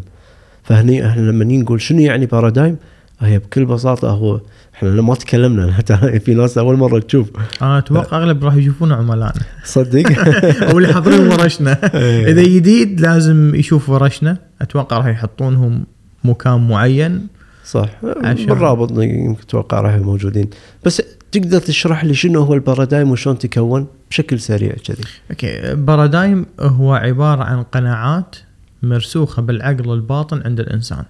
فهني 0.62 1.06
إحنا 1.06 1.20
لما 1.20 1.44
نقول 1.44 1.80
شنو 1.80 2.00
يعني 2.00 2.26
paradigm 2.26 2.76
هي 3.20 3.38
بكل 3.38 3.64
بساطة 3.64 4.10
هو 4.10 4.40
إحنا 4.74 4.90
ما 5.02 5.14
تكلمنا 5.14 5.80
ترى 5.80 6.18
في 6.24 6.34
ناس 6.34 6.58
أول 6.58 6.76
مرة 6.76 6.98
تشوف. 6.98 7.30
أنا 7.62 7.78
أتوقع 7.78 8.18
أغلب 8.18 8.44
راح 8.44 8.54
يشوفون 8.54 8.92
عملائنا. 8.92 9.42
صدق؟ 9.64 10.04
أو 10.70 10.78
اللي 10.78 10.94
حاضرين 10.94 11.26
ورشنا. 11.26 11.78
إيه. 11.94 12.26
إذا 12.32 12.42
جديد 12.42 13.00
لازم 13.00 13.54
يشوف 13.54 13.88
ورشنا. 13.88 14.38
أتوقع 14.62 14.98
راح 14.98 15.06
يحطونهم 15.06 15.86
مكان 16.24 16.68
معين. 16.68 17.26
صح. 17.64 17.88
عشان- 18.24 18.46
بالرابط 18.46 18.90
يمكن 18.90 19.40
أتوقع 19.42 19.80
راح 19.80 19.94
موجودين. 19.94 20.50
بس 20.84 21.02
تقدر 21.32 21.58
تشرح 21.58 22.04
لي 22.04 22.14
شنو 22.14 22.42
هو 22.42 22.54
ال 22.54 22.60
paradigm 22.60 23.10
وشلون 23.10 23.38
تكون؟ 23.38 23.86
بشكل 24.10 24.40
سريع 24.40 24.72
كذي. 24.84 25.04
أوكي. 25.30 25.74
paradigm 25.74 26.46
هو 26.60 26.94
عبارة 26.94 27.42
عن 27.42 27.62
قناعات 27.62 28.36
مرسوخة 28.82 29.42
بالعقل 29.42 29.92
الباطن 29.92 30.42
عند 30.44 30.60
الإنسان. 30.60 31.04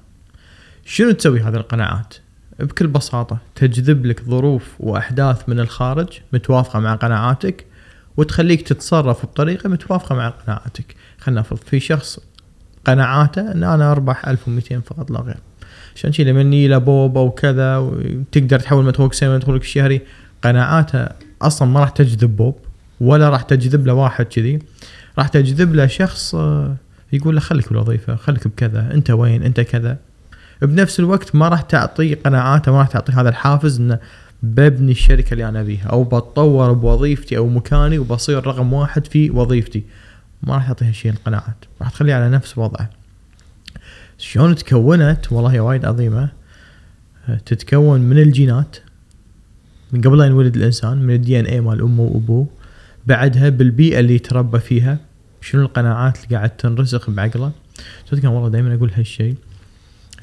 شنو 0.88 1.10
تسوي 1.10 1.40
هذه 1.40 1.54
القناعات؟ 1.54 2.14
بكل 2.60 2.86
بساطة 2.86 3.38
تجذب 3.54 4.06
لك 4.06 4.22
ظروف 4.24 4.74
وأحداث 4.80 5.48
من 5.48 5.60
الخارج 5.60 6.08
متوافقة 6.32 6.80
مع 6.80 6.94
قناعاتك 6.94 7.64
وتخليك 8.16 8.62
تتصرف 8.62 9.26
بطريقة 9.26 9.68
متوافقة 9.68 10.14
مع 10.14 10.28
قناعاتك. 10.28 10.94
خلينا 11.18 11.40
نفرض 11.40 11.58
في 11.58 11.80
شخص 11.80 12.20
قناعاته 12.84 13.52
إن 13.52 13.64
أنا 13.64 13.92
أربح 13.92 14.28
1200 14.28 14.80
فقط 14.80 15.10
لا 15.10 15.20
غير. 15.20 15.36
عشان 15.96 16.12
شي 16.12 16.24
لما 16.24 16.40
يجي 16.40 16.68
له 16.68 16.78
بوب 16.78 17.18
أو 17.18 17.30
كذا 17.30 17.76
وتقدر 17.76 18.60
تحول 18.60 18.84
مدخولك 18.84 19.12
سنوي 19.12 19.36
مدخولك 19.36 19.62
الشهري 19.62 20.00
قناعاته 20.42 21.08
أصلا 21.42 21.68
ما 21.68 21.80
راح 21.80 21.88
تجذب 21.88 22.36
بوب 22.36 22.56
ولا 23.00 23.30
راح 23.30 23.42
تجذب 23.42 23.86
له 23.86 23.94
واحد 23.94 24.26
كذي. 24.26 24.58
راح 25.18 25.28
تجذب 25.28 25.74
له 25.74 25.86
شخص 25.86 26.34
آه، 26.34 26.76
يقول 27.12 27.34
له 27.34 27.40
خليك 27.40 27.68
بالوظيفة 27.68 28.16
خليك 28.16 28.48
بكذا 28.48 28.94
أنت 28.94 29.10
وين 29.10 29.42
أنت 29.42 29.60
كذا. 29.60 29.98
بنفس 30.62 31.00
الوقت 31.00 31.34
ما 31.34 31.48
راح 31.48 31.60
تعطي 31.60 32.14
قناعاته 32.14 32.72
ما 32.72 32.78
راح 32.78 32.88
تعطي 32.88 33.12
هذا 33.12 33.28
الحافز 33.28 33.80
إنه 33.80 33.98
ببني 34.42 34.92
الشركة 34.92 35.32
اللي 35.32 35.48
أنا 35.48 35.60
أبيها 35.60 35.86
أو 35.86 36.04
بتطور 36.04 36.72
بوظيفتي 36.72 37.36
أو 37.36 37.48
مكاني 37.48 37.98
وبصير 37.98 38.46
رقم 38.46 38.72
واحد 38.72 39.06
في 39.06 39.30
وظيفتي. 39.30 39.84
ما 40.42 40.54
راح 40.54 40.66
تعطيها 40.66 40.92
شيء 40.92 41.12
القناعات 41.12 41.64
راح 41.80 41.90
تخليه 41.90 42.14
على 42.14 42.30
نفس 42.30 42.58
وضعه. 42.58 42.90
شلون 44.18 44.54
تكونت؟ 44.54 45.32
والله 45.32 45.60
وايد 45.60 45.84
عظيمة. 45.84 46.28
تتكون 47.46 48.00
من 48.00 48.18
الجينات 48.18 48.76
من 49.92 50.00
قبل 50.00 50.18
لا 50.18 50.24
ينولد 50.24 50.56
الإنسان 50.56 50.98
من 50.98 51.14
الدي 51.14 51.40
إن 51.40 51.44
اي 51.44 51.60
مال 51.60 51.82
أمه 51.82 52.02
وأبوه. 52.02 52.46
بعدها 53.06 53.48
بالبيئة 53.48 54.00
اللي 54.00 54.14
يتربى 54.14 54.58
فيها 54.58 54.98
شنو 55.40 55.62
القناعات 55.62 56.24
اللي 56.24 56.36
قاعد 56.36 56.50
تنرسخ 56.50 57.10
بعقله؟ 57.10 57.52
صدق 58.10 58.30
والله 58.30 58.48
دائما 58.48 58.74
أقول 58.74 58.90
هالشيء 58.94 59.34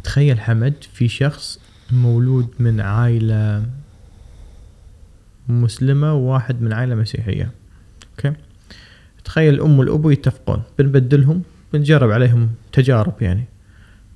تخيل 0.04 0.40
حمد 0.40 0.74
في 0.94 1.08
شخص 1.08 1.60
مولود 1.92 2.48
من 2.60 2.82
عائلة 2.82 3.66
مسلمة 5.50 6.14
وواحد 6.14 6.62
من 6.62 6.74
عائلة 6.74 6.96
مسيحية. 6.96 7.52
okay؟ 8.12 8.34
تخيل 9.24 9.54
الام 9.54 9.80
والابو 9.80 10.10
يتفقون 10.10 10.62
بنبدلهم 10.80 11.42
بنجرب 11.74 12.12
عليهم 12.12 12.50
تجارب 12.72 13.14
يعني. 13.22 13.44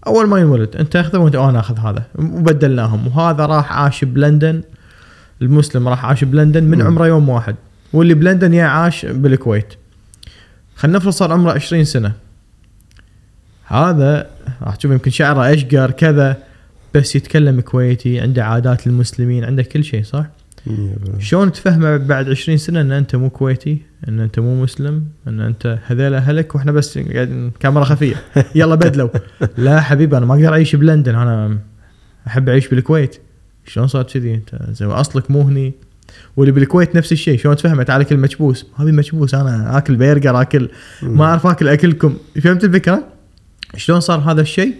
أول 0.08 0.28
ما 0.28 0.40
ينولد 0.40 0.76
أنت 0.76 0.96
أخذه 0.96 1.18
وأنت 1.18 1.36
أنا 1.36 1.60
أخذ 1.60 1.80
هذا. 1.80 2.04
وبدلناهم. 2.16 3.08
وهذا 3.08 3.46
راح 3.46 3.72
عاش 3.72 4.04
بلندن 4.04 4.62
المسلم 5.42 5.88
راح 5.88 6.06
عاش 6.06 6.24
بلندن 6.24 6.64
من. 6.64 6.82
عمره 6.82 7.08
يوم 7.08 7.30
واحد. 7.30 7.56
واللي 7.94 8.14
بلندن 8.14 8.54
يا 8.54 8.66
عاش 8.66 9.06
بالكويت. 9.06 9.74
خلينا 10.76 10.98
نفرض 10.98 11.12
صار 11.12 11.32
عمره 11.32 11.52
20 11.52 11.84
سنة. 11.84 12.14
هذا 13.68 14.30
راح 14.62 14.76
تشوف 14.76 14.92
يمكن 14.92 15.12
شعره 15.12 15.54
أشقر 15.54 15.92
كذا 15.92 16.38
بس 16.96 17.16
يتكلم 17.16 17.62
كويتي 17.62 18.20
عنده 18.20 18.46
عادات 18.46 18.88
المسلمين 18.88 19.44
عنده 19.44 19.64
كل 19.64 19.84
شيء 19.84 20.04
صح؟ 20.04 20.26
شلون 21.20 21.52
تفهمه 21.52 21.98
بعد 21.98 22.30
20 22.30 22.58
سنة 22.58 22.82
إن 22.82 22.92
أنت 22.92 23.16
مو 23.16 23.30
كويتي 23.30 23.82
إن 24.08 24.20
أنت 24.20 24.40
مو 24.40 24.64
مسلم 24.64 25.06
إن 25.28 25.40
أنت 25.40 25.80
هذيل 25.86 26.14
أهلك 26.14 26.56
وإحنا 26.56 26.72
بس 26.72 26.98
قاعدين 26.98 27.52
كاميرا 27.60 27.84
خفية. 27.84 28.16
يلا 28.56 28.76
بدلوا 28.76 29.10
لا 29.58 29.82
حبيبي 29.82 30.18
أنا 30.18 30.26
ما 30.26 30.34
أقدر 30.34 30.54
أعيش 30.54 30.76
بلندن 30.76 31.16
أنا 31.16 31.58
أحب 32.28 32.50
أعيش 32.50 32.68
بالكويت. 32.68 33.18
شلون 33.66 33.88
صار 33.88 34.04
كذي؟ 34.04 34.36
أنت 34.36 34.60
زي 34.72 34.86
اصلك 34.86 35.32
مو 35.32 35.42
هني. 35.42 35.74
واللي 36.38 36.52
بالكويت 36.52 36.96
نفس 36.96 37.12
الشيء 37.12 37.38
شلون 37.38 37.56
تفهمه؟ 37.56 37.84
تعال 37.84 38.02
أكل 38.02 38.18
مكبوس 38.18 38.66
ما 38.78 38.84
ابي 38.84 38.92
مكبوس 38.92 39.36
أنا 39.36 39.78
آكل 39.78 39.96
برجر 39.96 40.42
اكل 40.42 40.70
ما 41.02 41.26
أعرف 41.26 41.48
آكل 41.48 41.68
أكلكم. 41.68 42.18
فهمت 42.42 42.64
الفكرة؟ 42.64 43.17
شلون 43.76 44.00
صار 44.00 44.20
هذا 44.20 44.42
الشيء؟ 44.42 44.76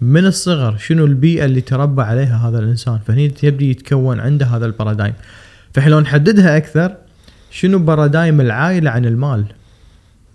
من 0.00 0.26
الصغر 0.26 0.76
شنو 0.76 1.04
البيئة 1.04 1.44
اللي 1.44 1.60
تربى 1.60 2.02
عليها 2.02 2.48
هذا 2.48 2.58
الإنسان؟ 2.58 2.98
فهني 3.06 3.32
يبدي 3.42 3.70
يتكون 3.70 4.20
عنده 4.20 4.46
هذا 4.46 4.66
ال 4.66 4.71
paradigm 4.71 5.14
فاحنا 5.74 5.90
لو 5.90 6.00
نحددها 6.00 6.56
أكثر 6.56 6.96
شنو 7.50 7.78
paradigm 7.78 8.40
العائلة 8.40 8.90
عن 8.90 9.04
المال؟ 9.04 9.44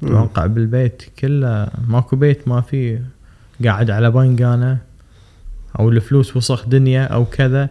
أتوقع 0.03 0.45
بالبيت 0.45 1.03
كله 1.19 1.67
ماكو 1.87 2.15
بيت 2.15 2.47
ما 2.47 2.61
فيه 2.61 3.03
قاعد 3.65 3.91
على 3.91 4.11
بنك 4.11 4.41
أنا 4.41 4.77
أو 5.79 5.89
الفلوس 5.89 6.37
وسخ 6.37 6.67
دنيا 6.67 7.03
أو 7.03 7.25
كذا 7.25 7.69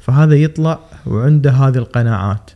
فهذا 0.00 0.34
يطلع 0.34 0.78
وعنده 1.06 1.50
هذه 1.50 1.78
القناعات. 1.78 2.50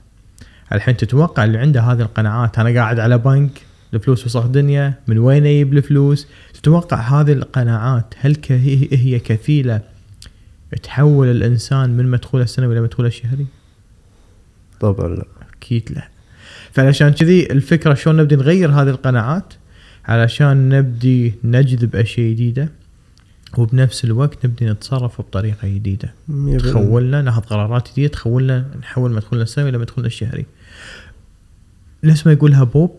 الحين 0.73 0.97
تتوقع 0.97 1.45
اللي 1.45 1.59
عنده 1.59 1.81
هذه 1.81 2.01
القناعات 2.01 2.59
أنا 2.59 2.81
قاعد 2.81 3.01
على 3.01 3.19
بنك 3.19 3.51
الفلوس 3.97 4.27
وسخ 4.27 4.47
دنيا 4.47 4.95
من 5.07 5.19
وين 5.19 5.47
أجيب 5.47 5.73
الفلوس؟ 5.73 6.27
تتوقع 6.55 6.97
هذه 7.01 7.33
القناعات 7.33 8.15
هل 8.19 8.37
هي 8.49 8.89
هي 8.93 9.19
كفيلة 9.19 9.81
تحول 10.83 11.31
الإنسان 11.31 11.91
من 11.91 12.11
مدخوله 12.11 12.45
السنوي 12.45 12.73
إلى 12.73 12.81
مدخوله 12.81 13.09
الشهري؟ 13.09 13.47
طبعا 14.81 15.09
لا. 15.09 15.25
أكيد 15.57 15.93
لا. 15.93 16.09
فعلشان 16.73 17.09
كذي 17.09 17.53
الفكرة 17.53 17.95
شلون 17.95 18.17
نبدي 18.17 18.37
نغير 18.37 18.71
هذه 18.71 18.89
القناعات؟ 18.89 19.55
علشان 20.05 20.69
نبدي 20.69 21.35
نجذب 21.45 21.97
أشياء 21.97 22.31
جديدة 22.31 22.69
وبنفس 23.59 24.05
الوقت 24.05 24.47
نبدي 24.47 24.67
نتصرف 24.67 25.21
بطريقة 25.21 25.69
جديدة. 25.69 26.15
تخولنا 26.59 27.23
ناخذ 27.23 27.41
قرارات 27.41 27.89
جديدة 27.93 28.09
تخولنا 28.09 28.65
نحول 28.81 29.11
مدخولنا 29.11 29.43
السنوي 29.43 29.69
إلى 29.69 29.79
مدخولنا 29.79 30.07
الشهري. 30.07 30.47
نفس 32.05 32.27
ما 32.27 32.33
يقولها 32.33 32.65
بوب 32.65 32.97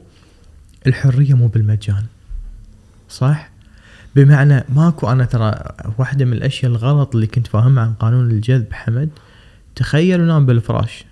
الحرية 0.87 1.33
مو 1.33 1.47
بالمجان 1.47 2.03
صح؟ 3.09 3.49
بمعنى 4.15 4.63
ماكو 4.69 5.11
أنا 5.11 5.25
ترى 5.25 5.55
واحدة 5.97 6.25
من 6.25 6.33
الأشياء 6.33 6.71
الغلط 6.71 7.15
اللي 7.15 7.27
كنت 7.27 7.47
فاهمها 7.47 7.83
عن 7.83 7.93
قانون 7.93 8.31
الجذب 8.31 8.73
حمد 8.73 9.09
تخيل 9.75 10.21
ونام 10.21 10.45
بالفراش. 10.45 11.05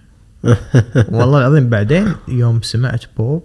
والله 1.17 1.39
العظيم 1.39 1.69
بعدين 1.69 2.15
يوم 2.27 2.61
سمعت 2.61 3.03
بوب 3.17 3.43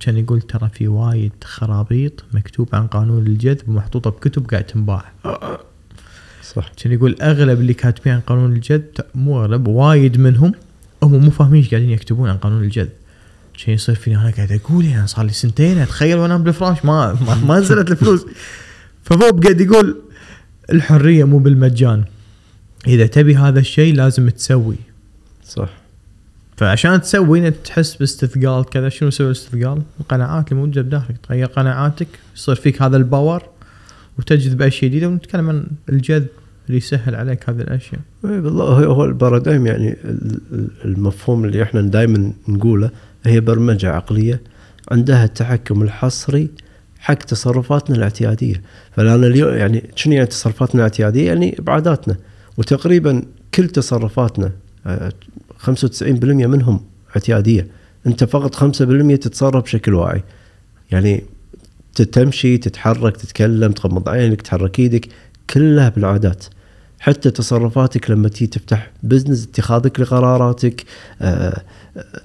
كان 0.00 0.16
يقول 0.16 0.40
ترى 0.40 0.68
في 0.68 0.88
وايد 0.88 1.32
خرابيط 1.44 2.24
مكتوب 2.32 2.68
عن 2.72 2.86
قانون 2.86 3.26
الجذب 3.26 3.68
ومحطوطة 3.68 4.10
بكتب 4.10 4.50
قاعد 4.50 4.64
تنباع. 4.64 5.04
صح. 6.42 6.72
كان 6.82 6.92
يقول 6.92 7.16
أغلب 7.22 7.60
اللي 7.60 7.74
كاتبين 7.74 8.12
عن 8.12 8.20
قانون 8.20 8.52
الجذب 8.52 8.84
مو 9.14 9.40
أغلب 9.40 9.68
وايد 9.68 10.18
منهم 10.18 10.52
هم 11.02 11.24
مو 11.24 11.30
فاهمين 11.30 11.62
إيش 11.62 11.70
قاعدين 11.70 11.90
يكتبون 11.90 12.28
عن 12.28 12.36
قانون 12.36 12.62
الجذب. 12.62 12.90
كان 13.64 13.74
يصير 13.74 13.94
فيني 13.94 14.16
أنا 14.16 14.30
قاعد 14.30 14.52
أقول 14.52 14.84
يعني 14.84 15.06
صار 15.06 15.24
لي 15.24 15.32
سنتين 15.32 15.78
اتخيل 15.78 16.18
وانام 16.18 16.42
بالفراش 16.42 16.84
ما 16.84 17.12
ما, 17.26 17.34
ما 17.34 17.58
نزلت 17.58 17.90
الفلوس 17.90 18.26
فبوب 19.02 19.42
قاعد 19.44 19.60
يقول 19.60 19.96
الحرية 20.72 21.24
مو 21.24 21.38
بالمجان 21.38 22.04
إذا 22.86 23.06
تبي 23.06 23.36
هذا 23.36 23.60
الشيء 23.60 23.94
لازم 23.94 24.28
تسوي 24.28 24.76
صح 25.44 25.68
فعشان 26.56 27.00
تسوي 27.00 27.50
تحس 27.50 27.94
باستثقال 27.96 28.64
كذا 28.64 28.88
شنو 28.88 29.08
يسوي 29.08 29.26
الاستثقال؟ 29.26 29.82
القناعات 30.00 30.52
اللي 30.52 30.60
موجوده 30.60 30.82
بداخلك 30.82 31.16
تغير 31.28 31.46
قناعاتك 31.46 32.08
يصير 32.36 32.54
فيك 32.54 32.82
هذا 32.82 32.96
ال 32.96 33.04
power 33.04 33.42
وتجذب 34.18 34.62
أشياء 34.62 34.90
جديدة 34.90 35.08
ونتكلم 35.08 35.48
عن 35.48 35.66
الجذب 35.88 36.26
اللي 36.66 36.78
يسهل 36.78 37.14
عليك 37.14 37.48
هذه 37.50 37.60
الأشياء. 37.60 38.00
إيه 38.24 38.40
بالله 38.40 38.64
هو 38.64 39.04
ال 39.04 39.11
paradigm 39.11 39.66
يعني 39.66 39.92
ال- 40.04 40.40
ال- 40.52 40.68
المفهوم 40.84 41.44
اللي 41.44 41.62
إحنا 41.62 41.80
دائما 41.80 42.32
نقوله 42.48 42.90
هي 43.24 43.40
برمجة 43.40 43.90
عقلية 43.90 44.40
عندها 44.90 45.24
التحكم 45.24 45.82
الحصري 45.82 46.50
حق 47.00 47.14
تصرفاتنا 47.14 47.96
الاعتيادية. 47.96 48.62
فانا 48.96 49.14
اليوم 49.14 49.54
يعني 49.54 49.90
شنو 49.94 50.14
يعني 50.14 50.26
تصرفاتنا 50.26 50.80
الاعتيادية؟ 50.80 51.26
يعني 51.26 51.56
بعاداتنا 51.58 52.16
وتقريبا 52.56 53.22
كل 53.54 53.68
تصرفاتنا 53.68 54.52
آه، 54.86 55.12
95% 55.58 56.46
منهم 56.46 56.80
اعتيادية. 57.16 57.66
أنت 58.06 58.24
فقط 58.24 58.54
5% 58.54 59.16
تتصرف 59.16 59.64
بشكل 59.64 59.94
واعي. 59.94 60.22
يعني 60.90 61.24
تمشي 62.12 62.58
تتحرك 62.58 63.16
تتكلم 63.16 63.72
تغمض 63.72 64.08
عينك 64.08 64.42
تحرك 64.42 64.78
إيدك 64.78 65.08
كلها 65.50 65.88
بالعادات. 65.88 66.44
حتى 67.00 67.30
تصرفاتك 67.30 68.10
لما 68.10 68.28
تيجي 68.28 68.46
تفتح 68.46 68.90
بزنس 69.02 69.44
اتخاذك 69.44 70.00
لقراراتك 70.00 70.84
آه، 71.22 71.24
آه، 71.24 71.62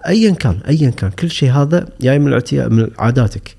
ايا 0.08 0.32
كان 0.32 0.58
ايا 0.68 0.90
كان. 0.90 1.12
كل 1.12 1.32
شيء 1.32 1.52
هذا 1.52 1.88
جاي 2.02 2.20
من 2.20 2.28
الاعتياد 2.28 2.72
من 2.72 2.88
عاداتك. 3.00 3.56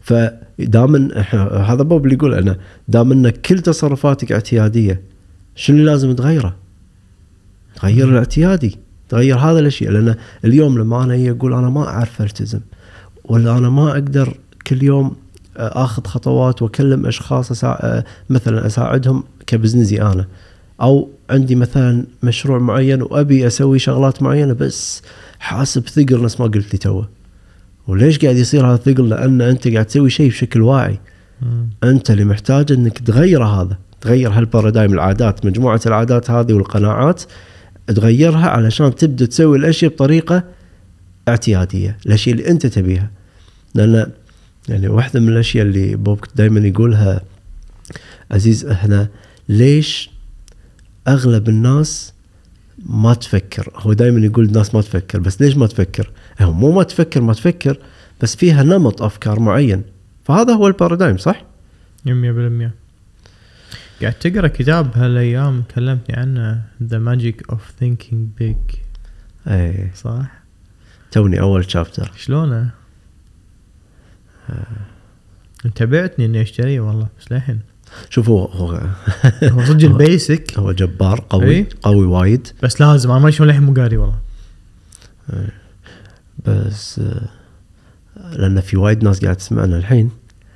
فدام 0.00 1.12
هذا 1.52 1.82
بوب 1.82 2.04
اللي 2.04 2.14
يقول 2.14 2.34
أنا 2.34 2.56
دام 2.88 3.12
إن 3.12 3.30
كل 3.30 3.58
تصرفاتك 3.58 4.32
اعتيادية 4.32 5.02
شنو 5.54 5.76
اللي 5.76 5.90
لازم 5.90 6.12
تغيره؟ 6.12 6.56
تغير 7.76 8.08
الاعتيادي 8.08 8.78
تغير 9.08 9.38
هذا 9.38 9.58
الأشياء. 9.58 9.92
لأن 9.92 10.14
اليوم 10.44 10.78
لما 10.78 11.04
أنا 11.04 11.14
أجي 11.14 11.30
أقول 11.30 11.52
أنا 11.52 11.70
ما 11.70 11.88
أعرف 11.88 12.22
ألتزم 12.22 12.60
ولا 13.24 13.58
أنا 13.58 13.68
ما 13.68 13.90
أقدر 13.90 14.36
كل 14.66 14.82
يوم 14.82 15.16
آه، 15.56 15.84
آخذ 15.84 16.04
خطوات 16.04 16.62
وأكلم 16.62 17.06
أشخاص 17.06 17.50
أسا... 17.50 17.68
آه، 17.68 18.04
مثلا 18.30 18.66
أساعدهم 18.66 19.24
كبزنسي 19.46 20.02
أنا. 20.02 20.26
أو 20.80 21.08
عندي 21.30 21.54
مثلا 21.54 22.04
مشروع 22.22 22.58
معين 22.58 23.02
وأبي 23.02 23.46
أسوي 23.46 23.78
شغلات 23.78 24.22
معينة 24.22 24.52
بس 24.52 25.02
حاسب 25.38 25.88
ثقل 25.88 26.22
نفس 26.22 26.40
ما 26.40 26.46
قلت 26.46 26.72
لي 26.72 26.78
توه. 26.78 27.08
وليش 27.86 28.18
قاعد 28.18 28.36
يصير 28.36 28.66
هذا 28.66 28.74
الثقل؟ 28.74 29.08
لأن 29.08 29.40
أنت 29.40 29.68
قاعد 29.68 29.84
تسوي 29.84 30.10
شيء 30.10 30.28
بشكل 30.28 30.62
واعي. 30.62 30.98
أنت 31.84 32.10
اللي 32.10 32.24
محتاج 32.24 32.72
إنك 32.72 32.98
تغير 32.98 33.44
هذا. 33.44 33.78
تغير 34.00 34.30
هالبارادايم 34.30 34.92
العادات 34.92 35.46
مجموعة 35.46 35.80
العادات 35.86 36.30
هذه 36.30 36.52
والقناعات 36.52 37.22
تغيرها 37.86 38.48
علشان 38.48 38.94
تبدأ 38.94 39.26
تسوي 39.26 39.58
الأشياء 39.58 39.92
بطريقة 39.92 40.44
اعتيادية 41.28 41.98
الأشياء 42.06 42.36
اللي 42.36 42.50
أنت 42.50 42.66
تبيها. 42.66 43.10
لأن 43.74 44.10
يعني 44.68 44.88
واحدة 44.88 45.20
من 45.20 45.28
الأشياء 45.28 45.66
اللي 45.66 45.96
بوب 45.96 46.24
دائما 46.36 46.60
يقولها 46.68 47.20
عزيز 48.30 48.66
إحنا 48.66 49.08
ليش 49.48 50.10
أغلب 51.08 51.48
الناس 51.48 52.12
ما 52.88 53.14
تفكر. 53.14 53.72
هو 53.76 53.92
دائما 53.92 54.26
يقول 54.26 54.44
الناس 54.44 54.74
ما 54.74 54.80
تفكر 54.80 55.20
بس 55.20 55.40
ليش 55.40 55.56
ما 55.56 55.66
تفكر؟ 55.66 56.10
هو 56.40 56.52
مو 56.52 56.72
ما 56.72 56.82
تفكر 56.82 57.20
ما 57.20 57.32
تفكر 57.32 57.78
بس 58.20 58.36
فيها 58.36 58.62
نمط 58.62 59.02
أفكار 59.02 59.40
معين. 59.40 59.82
فهذا 60.24 60.54
هو 60.54 60.66
البارادايم 60.66 61.16
صح؟ 61.16 61.44
100% 62.06 62.08
قاعد 64.00 64.14
تقرأ 64.20 64.48
كتاب 64.48 64.96
هالأيام 64.96 65.62
كلمتني 65.74 66.16
عنه 66.16 66.62
The 66.82 66.98
Magic 66.98 67.50
of 67.50 67.72
Thinking 67.78 68.28
Big 68.38 68.56
إيه. 69.48 69.92
صح؟ 69.94 70.26
توني 71.10 71.40
أول 71.40 71.70
chapter 71.70 72.12
شلونه؟ 72.16 72.70
انت 75.66 75.82
بعتني 75.82 76.24
إني 76.24 76.42
أشتريه 76.42 76.80
والله 76.80 77.08
بس 77.20 77.32
للحين. 77.32 77.60
شوف 78.10 78.28
هو 78.28 78.44
هو 78.44 78.80
هو 79.42 79.64
صدق 79.64 79.84
ال 79.90 80.00
basic. 80.00 80.58
هو 80.58 80.72
جبار 80.72 81.24
قوي 81.30 81.50
إيه؟ 81.50 81.68
قوي 81.82 82.06
وايد. 82.06 82.48
بس 82.62 82.80
لازم 82.80 83.10
أنا 83.10 83.20
ما 83.20 83.30
شلون 83.30 83.48
للحين 83.48 83.62
مو 83.62 83.74
قاري 83.74 83.96
والله. 83.96 84.16
بس 86.46 86.98
آه، 86.98 87.28
لأن 88.36 88.60
في 88.60 88.76
وايد 88.76 89.04
ناس 89.04 89.24
قاعد 89.24 89.36
تسمعنا 89.36 89.76
الحين. 89.76 90.10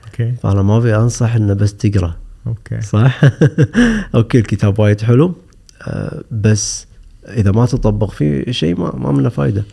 Okay. 0.06 0.33
فأنا 0.42 0.62
ما 0.62 0.76
أبي 0.76 0.96
أنصح 0.96 1.35
إنه 1.35 1.55
بس 1.55 1.74
تقرأ. 1.76 2.16
Okay. 2.46 2.80
صح؟ 2.81 3.20
okay 4.14 4.38
الكتاب 4.38 4.79
وايد 4.79 5.00
حلو. 5.00 5.35
آه، 5.83 6.22
بس 6.31 6.87
إذا 7.29 7.50
ما 7.50 7.66
تطبق 7.66 8.11
فيه 8.11 8.53
شيء 8.53 8.81
ما 8.81 8.96
ما 8.96 9.12
منه 9.12 9.29
فايدة. 9.29 9.64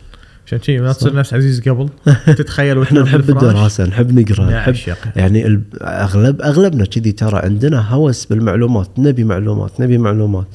عشان 0.48 0.62
شي 0.62 0.78
لا 0.78 0.92
تصير 0.92 1.14
نفس 1.14 1.34
عزيز 1.34 1.68
قبل. 1.68 1.88
تتخيل 2.38 2.82
إحنا 2.82 3.02
نحب. 3.02 3.30
الدراسة 3.30 3.84
نحب 3.84 4.18
نقرأ 4.18 4.50
نحب 4.50 4.74
يعني 5.16 5.62
اغلب 5.80 6.42
أغلبنا 6.42 6.84
كذي 6.84 7.12
ترى 7.12 7.38
عندنا 7.38 7.88
هوس 7.88 8.26
بالمعلومات 8.26 8.98
نبي 8.98 9.24
معلومات 9.24 9.80
نبي 9.80 9.98
معلومات. 9.98 10.46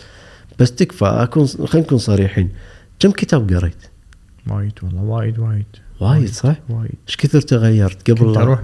بس 0.60 0.72
تكفى 0.72 1.06
أكون 1.06 1.48
خلينا 1.48 1.88
نكون 1.88 1.98
صريحين. 1.98 2.50
كم 3.00 3.12
كتاب 3.12 3.54
قريت؟ 3.54 3.76
وايد 4.48 4.74
والله 4.84 5.02
وايد 5.02 5.40
وايد. 5.40 5.66
وايد 6.00 6.30
صح؟ 6.30 6.56
وايد. 6.70 6.96
إيش 7.08 7.18
كثر 7.18 7.42
تغيرت 7.42 8.12
قبل 8.12 8.20
كنت 8.20 8.38
أروح 8.38 8.60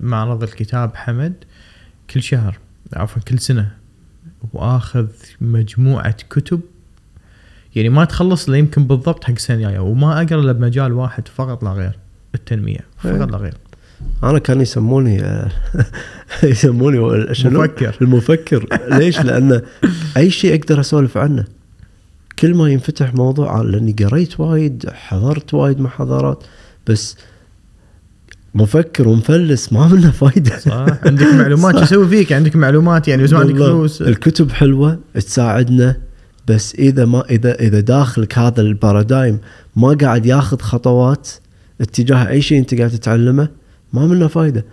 معرض 0.00 0.42
الكتاب 0.42 0.96
حمد 0.96 1.34
كل 2.10 2.22
شهر 2.22 2.58
عفوا 2.92 3.22
كل 3.22 3.38
سنة 3.38 3.70
وآخذ 4.52 5.06
مجموعة 5.40 6.16
كتب 6.30 6.60
يعني 7.78 7.88
ما 7.88 8.04
تخلص 8.04 8.48
إلا 8.48 8.58
يمكن 8.58 8.86
بالضبط 8.86 9.24
حق 9.24 9.30
السنة 9.30 9.56
الجايه 9.56 9.78
وما 9.78 10.22
أقرأ 10.22 10.40
إلا 10.40 10.52
بمجال 10.52 10.92
واحد 10.92 11.28
فقط 11.28 11.64
لا 11.64 11.70
غير 11.70 11.98
التنمية 12.34 12.80
إيه. 13.04 13.12
فقط 13.18 13.30
لا 13.30 13.38
غير 13.38 13.54
أنا 14.24 14.38
كانوا 14.38 14.62
يسموني 14.62 15.22
آه، 15.22 15.48
يسموني 16.42 17.34
شنو؟ 17.34 17.60
مفكر. 17.60 17.96
المفكر 18.02 18.66
ليش؟ 18.90 19.20
لأن 19.20 19.62
أي 20.16 20.30
شيء 20.30 20.54
أقدر 20.60 20.80
أسولف 20.80 21.16
عنه 21.16 21.44
كل 22.38 22.54
ما 22.54 22.68
ينفتح 22.68 23.14
موضوع 23.14 23.62
لأني 23.62 23.96
قريت 24.04 24.40
وايد 24.40 24.90
حضرت 24.92 25.54
وايد 25.54 25.80
محاضرات 25.80 26.44
بس 26.86 27.16
مفكر 28.54 29.08
ومفلس 29.08 29.72
ما 29.72 29.88
منه 29.88 30.10
فايدة 30.10 30.58
صح 30.58 30.86
عندك 31.06 31.26
معلومات 31.26 31.76
شو. 31.78 31.82
أسوي 31.82 32.08
فيك 32.08 32.32
عندك 32.32 32.56
معلومات 32.56 33.08
يعني 33.08 33.22
لازم 33.22 33.36
عندك 33.36 33.52
بالضبط. 33.52 33.70
فلوس 33.70 34.02
الكتب 34.02 34.50
حلوة 34.50 34.98
تساعدنا 35.14 35.96
بس 36.48 36.74
إذا 36.74 37.04
ما 37.04 37.24
اذا 37.30 37.54
إذا 37.60 37.80
داخلك 37.80 38.38
هذا 38.38 38.60
البارادايم 38.60 39.38
ما 39.76 39.88
قاعد 39.88 40.26
ياخذ 40.26 40.58
خطوات 40.58 41.28
اتجاه 41.80 42.28
أي 42.28 42.42
شيء 42.42 42.58
أنت 42.58 42.74
قاعد 42.74 42.90
تتعلمه 42.90 43.48
ما 43.92 44.06
منه 44.06 44.26
فايدة. 44.26 44.64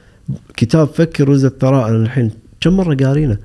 كتاب 0.57 0.87
فكر 0.87 1.29
رز 1.29 1.45
الثراء 1.45 1.89
أنا 1.89 1.97
الحين 1.97 2.31
كم 2.61 2.77
مرة 2.77 2.95
قارينه؟ 2.95 3.37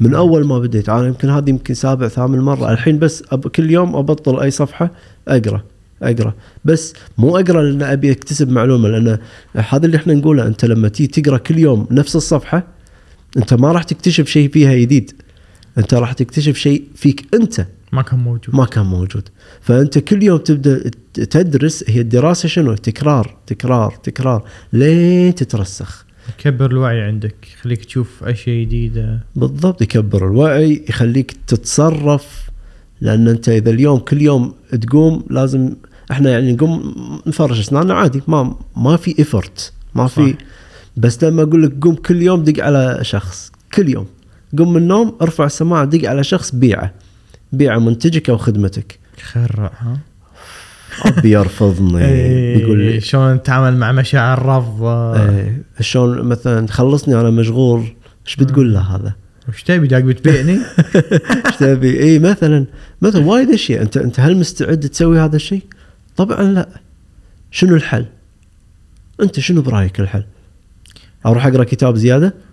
من 0.00 0.14
أول 0.14 0.46
ما 0.46 0.58
بديت. 0.58 0.88
أنا 0.88 1.06
يمكن 1.06 1.30
هذه 1.30 1.50
يمكن 1.50 1.74
سابع 1.74 2.08
ثامن 2.08 2.38
مرة. 2.38 2.72
الحين 2.72 2.98
بس 2.98 3.24
أب 3.32 3.48
كل 3.48 3.70
يوم 3.70 3.96
أبطل 3.96 4.40
أي 4.40 4.50
صفحة 4.50 4.90
أقرأ 5.28 5.62
أقرأ. 6.02 6.34
بس 6.64 6.94
مو 7.18 7.38
أقرأ 7.38 7.62
لأن 7.62 7.82
أبي 7.82 8.12
أكتسب 8.12 8.50
معلومة 8.50 8.88
لأن 8.88 9.18
هذا 9.54 9.86
اللي 9.86 9.96
إحنا 9.96 10.14
نقوله. 10.14 10.46
أنت 10.46 10.64
لما 10.64 10.88
تيجي 10.88 11.22
تقرأ 11.22 11.38
كل 11.38 11.58
يوم 11.58 11.86
نفس 11.90 12.16
الصفحة 12.16 12.66
أنت 13.36 13.54
ما 13.54 13.72
راح 13.72 13.82
تكتشف 13.82 14.26
شيء 14.26 14.48
فيها 14.48 14.74
جديد. 14.74 15.12
أنت 15.80 15.94
راح 15.94 16.12
تكتشف 16.12 16.56
شيء 16.56 16.84
فيك 16.94 17.26
أنت 17.34 17.66
ما 17.92 18.02
كان 18.02 18.18
موجود. 18.18 18.56
ما 18.56 18.64
كان 18.64 18.86
موجود. 18.86 19.28
فأنت 19.60 19.98
كل 19.98 20.22
يوم 20.22 20.38
تبدأ 20.38 20.90
تدرس 21.14 21.84
هي 21.88 22.00
الدراسة 22.00 22.48
شنو؟ 22.48 22.74
تكرار 22.74 23.36
تكرار 23.46 23.98
تكرار 24.02 24.44
لين 24.72 25.34
تترسخ. 25.34 26.04
كبر 26.38 26.70
الوعي 26.70 27.00
عندك 27.00 27.34
خليك 27.62 27.84
تشوف 27.84 28.24
اشياء 28.24 28.64
جديده 28.64 29.20
بالضبط 29.36 29.82
يكبر 29.82 30.26
الوعي 30.26 30.84
يخليك 30.88 31.36
تتصرف. 31.46 32.50
لأن 33.00 33.28
أنت 33.28 33.48
إذا 33.48 33.70
اليوم 33.70 33.98
كل 33.98 34.22
يوم 34.22 34.54
تقوم 34.80 35.24
لازم 35.30 35.76
إحنا 36.10 36.30
يعني 36.30 36.52
نقوم 36.52 36.94
نفرش 37.26 37.60
أسناننا 37.60 37.94
عادي 37.94 38.22
ما 38.28 38.56
ما 38.76 38.96
في 38.96 39.18
ايفورت 39.18 39.72
ما 39.94 40.06
في. 40.06 40.34
بس 40.96 41.24
لما 41.24 41.42
أقول 41.42 41.62
لك 41.62 41.72
قوم 41.84 41.94
كل 41.94 42.22
يوم 42.22 42.44
دق 42.44 42.64
على 42.64 42.98
شخص 43.02 43.52
كل 43.74 43.88
يوم. 43.88 44.06
قم 44.58 44.72
من 44.72 44.76
النوم 44.76 45.16
ارفع 45.22 45.46
السماعة 45.46 45.84
دق 45.84 46.08
على 46.08 46.24
شخص 46.24 46.54
بيعه 46.54 46.92
بيعه 47.52 47.78
منتجك 47.78 48.30
أو 48.30 48.36
خدمتك 48.36 48.98
خرع 49.22 49.72
ها 49.78 49.98
بيقول 52.56 52.78
لي 52.84 52.88
إيه، 52.88 53.00
شلون 53.00 53.34
نتعامل 53.34 53.76
مع 53.76 53.92
مشاعر 53.92 54.38
الرفض 54.38 54.84
إيه، 54.84 55.62
شلون 55.80 56.22
مثلا 56.22 56.66
خلصني 56.66 57.20
أنا 57.20 57.30
مشغول 57.30 57.84
إيش 58.26 58.36
بتقول 58.36 58.74
له 58.74 58.80
هذا؟ 58.80 59.14
وش 59.48 59.62
تبي 59.62 59.86
داق 59.86 60.00
بتبيعني؟ 60.00 60.58
إيش 61.46 61.56
تبي؟ 61.58 62.00
اي 62.04 62.18
مثلا 62.18 62.66
مثلا 63.02 63.26
وايد 63.26 63.50
أشياء 63.50 63.82
انت 63.82 63.96
أنت 63.96 64.20
هل 64.20 64.36
مستعد 64.36 64.80
تسوي 64.80 65.18
هذا 65.18 65.36
الشيء؟ 65.36 65.62
طبعا 66.16 66.42
لا 66.42 66.68
شنو 67.50 67.76
الحل؟ 67.76 68.06
أنت 69.22 69.40
شنو 69.40 69.62
برأيك 69.62 70.00
الحل؟ 70.00 70.24
أروح 71.26 71.46
أقرأ 71.46 71.64
كتاب 71.64 71.96
زيادة؟ 71.96 72.34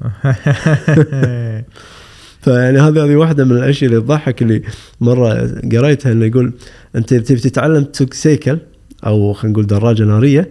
فيعني 2.42 2.80
هذه 2.80 3.06
هذه 3.06 3.16
واحدة 3.16 3.46
من 3.46 3.52
الأشياء 3.52 3.92
اللي 3.92 4.02
تضحك 4.02 4.42
اللي 4.42 4.62
مرة 5.02 5.60
قريتها 5.72 6.12
انه 6.12 6.26
يقول 6.26 6.54
أنت 6.96 7.14
تبي 7.14 7.40
تتعلم 7.40 7.84
تسوق 7.84 8.14
سيكل 8.14 8.60
أو 9.06 9.34
خلينا 9.34 9.54
نقول 9.54 9.68
دراجة 9.68 10.04
نارية 10.04 10.50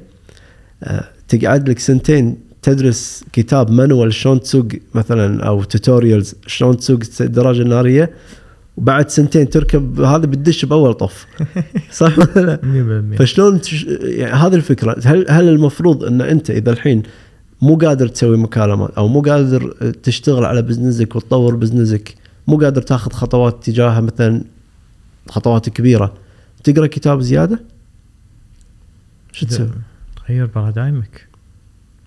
آه، 0.83 1.05
تقعد 1.29 1.69
لك 1.69 1.79
سنتين 1.79 2.37
تدرس 2.63 3.25
كتاب 3.33 3.71
manual 3.71 4.15
شلون 4.15 4.41
تسوق 4.41 4.67
مثلا 4.95 5.45
أو 5.45 5.65
tutorials 5.65 6.35
شلون 6.47 6.77
تسوق 6.77 7.01
الدراجه 7.21 7.63
الناريه 7.63 8.11
وبعد 8.77 9.11
سنتين 9.11 9.49
تركب 9.51 10.01
هذا 10.01 10.27
بتدش 10.27 10.65
بأول 10.65 10.95
طف 10.95 11.27
صح 11.93 12.19
ولا 12.19 12.41
لا؟ 12.41 13.13
100% 13.15 13.19
فشلون 13.19 13.61
تش... 13.61 13.85
يعني 14.03 14.33
هذه 14.33 14.55
الفكرة 14.55 14.97
هل 15.05 15.27
هل 15.29 15.49
المفروض 15.49 16.05
إن 16.05 16.21
أنت 16.21 16.51
إذا 16.51 16.71
الحين 16.71 17.03
مو 17.67 17.77
قادر 17.77 18.09
تسوي 18.09 18.37
مكالمات 18.37 18.91
أو 18.91 19.09
مو 19.09 19.21
قادر 19.21 19.93
تشتغل 20.03 20.45
على 20.45 20.63
business 20.63 21.11
ك 21.11 21.17
وتطور 21.17 21.57
business 21.57 22.03
ك. 22.03 22.15
مو 22.47 22.59
قادر 22.59 22.83
تاخذ 22.83 23.13
خطوات 23.13 23.65
تجاهها 23.65 24.01
مثلا 24.01 24.45
خطوات 25.29 25.69
كبيرة. 25.69 26.15
تقرأ 26.65 26.87
كتاب 26.87 27.21
زيادة؟ 27.21 27.61
شو 29.33 29.47
تسوي؟ 29.47 29.71
تغير 30.17 30.47
بارادايمك 30.47 31.27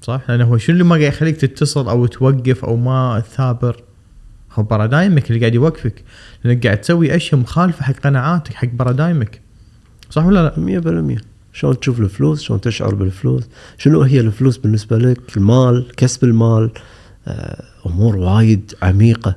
صح؟ 0.02 0.22
لأنه 0.30 0.44
هو 0.46 0.58
شو 0.58 0.72
اللي 0.72 0.84
ما 0.84 0.96
قاعد 0.96 1.14
يخليك 1.14 1.38
تتصل 1.38 1.90
أو 1.90 2.06
توقف 2.06 2.66
أو 2.66 2.76
ما 2.76 3.24
تثابر؟ 3.30 3.84
هو 4.54 4.64
بارادايمك 4.64 5.30
اللي 5.30 5.40
قاعد 5.40 5.56
يوقفك. 5.56 6.04
لأنك 6.44 6.66
قاعد 6.66 6.82
تسوي 6.82 7.16
أشياء 7.16 7.42
مخالفة 7.42 7.84
حق 7.84 7.94
قناعاتك 7.94 8.54
حق 8.54 8.68
بارادايمك 8.68 9.42
صح 10.10 10.26
ولا 10.26 10.54
لا؟ 10.58 10.82
100% 11.16 11.22
شلون 11.54 11.80
تشوف 11.80 12.00
الفلوس؟ 12.00 12.42
شلون 12.42 12.62
تشعر 12.62 12.96
بالفلوس؟ 12.96 13.44
شنو 13.78 14.02
هي 14.02 14.20
الفلوس 14.20 14.58
بالنسبة 14.58 14.98
لك؟ 14.98 15.38
المال 15.38 15.88
كسب 15.98 16.24
المال 16.24 16.72
آه، 17.28 17.64
أمور 17.86 18.16
وايد 18.16 18.74
عميقة. 18.82 19.36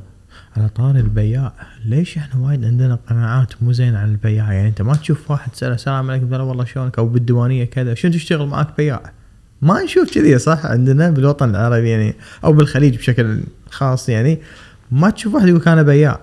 على 0.56 0.68
طاري 0.68 1.00
البياع. 1.00 1.52
ليش 1.84 2.18
إحنا 2.18 2.40
وايد 2.40 2.64
عندنا 2.64 2.98
قناعات 3.08 3.62
مو 3.62 3.72
زينه 3.72 3.98
عن 3.98 4.10
البياع؟ 4.10 4.52
يعني 4.52 4.68
أنت 4.68 4.82
ما 4.82 4.94
تشوف 4.94 5.30
واحد 5.30 5.52
تساله 5.52 5.74
السلام 5.74 6.10
عليكم 6.10 6.32
والله 6.32 6.64
شلونك؟ 6.64 6.98
أو 6.98 7.08
بالديوانية 7.08 7.64
كذا. 7.64 7.94
شنو 7.94 8.12
تشتغل 8.12 8.46
معك 8.46 8.76
بياع؟ 8.76 9.12
ما 9.62 9.82
نشوف 9.82 10.14
كذي 10.14 10.38
صح؟ 10.38 10.66
عندنا 10.66 11.10
بالوطن 11.10 11.50
العربي 11.50 11.90
يعني 11.90 12.14
أو 12.44 12.52
بالخليج 12.52 12.96
بشكل 12.96 13.40
خاص 13.70 14.08
يعني 14.08 14.38
ما 14.90 15.10
تشوف 15.10 15.34
واحد 15.34 15.48
يقول 15.48 15.62
أنا 15.66 15.82
بياع. 15.82 16.20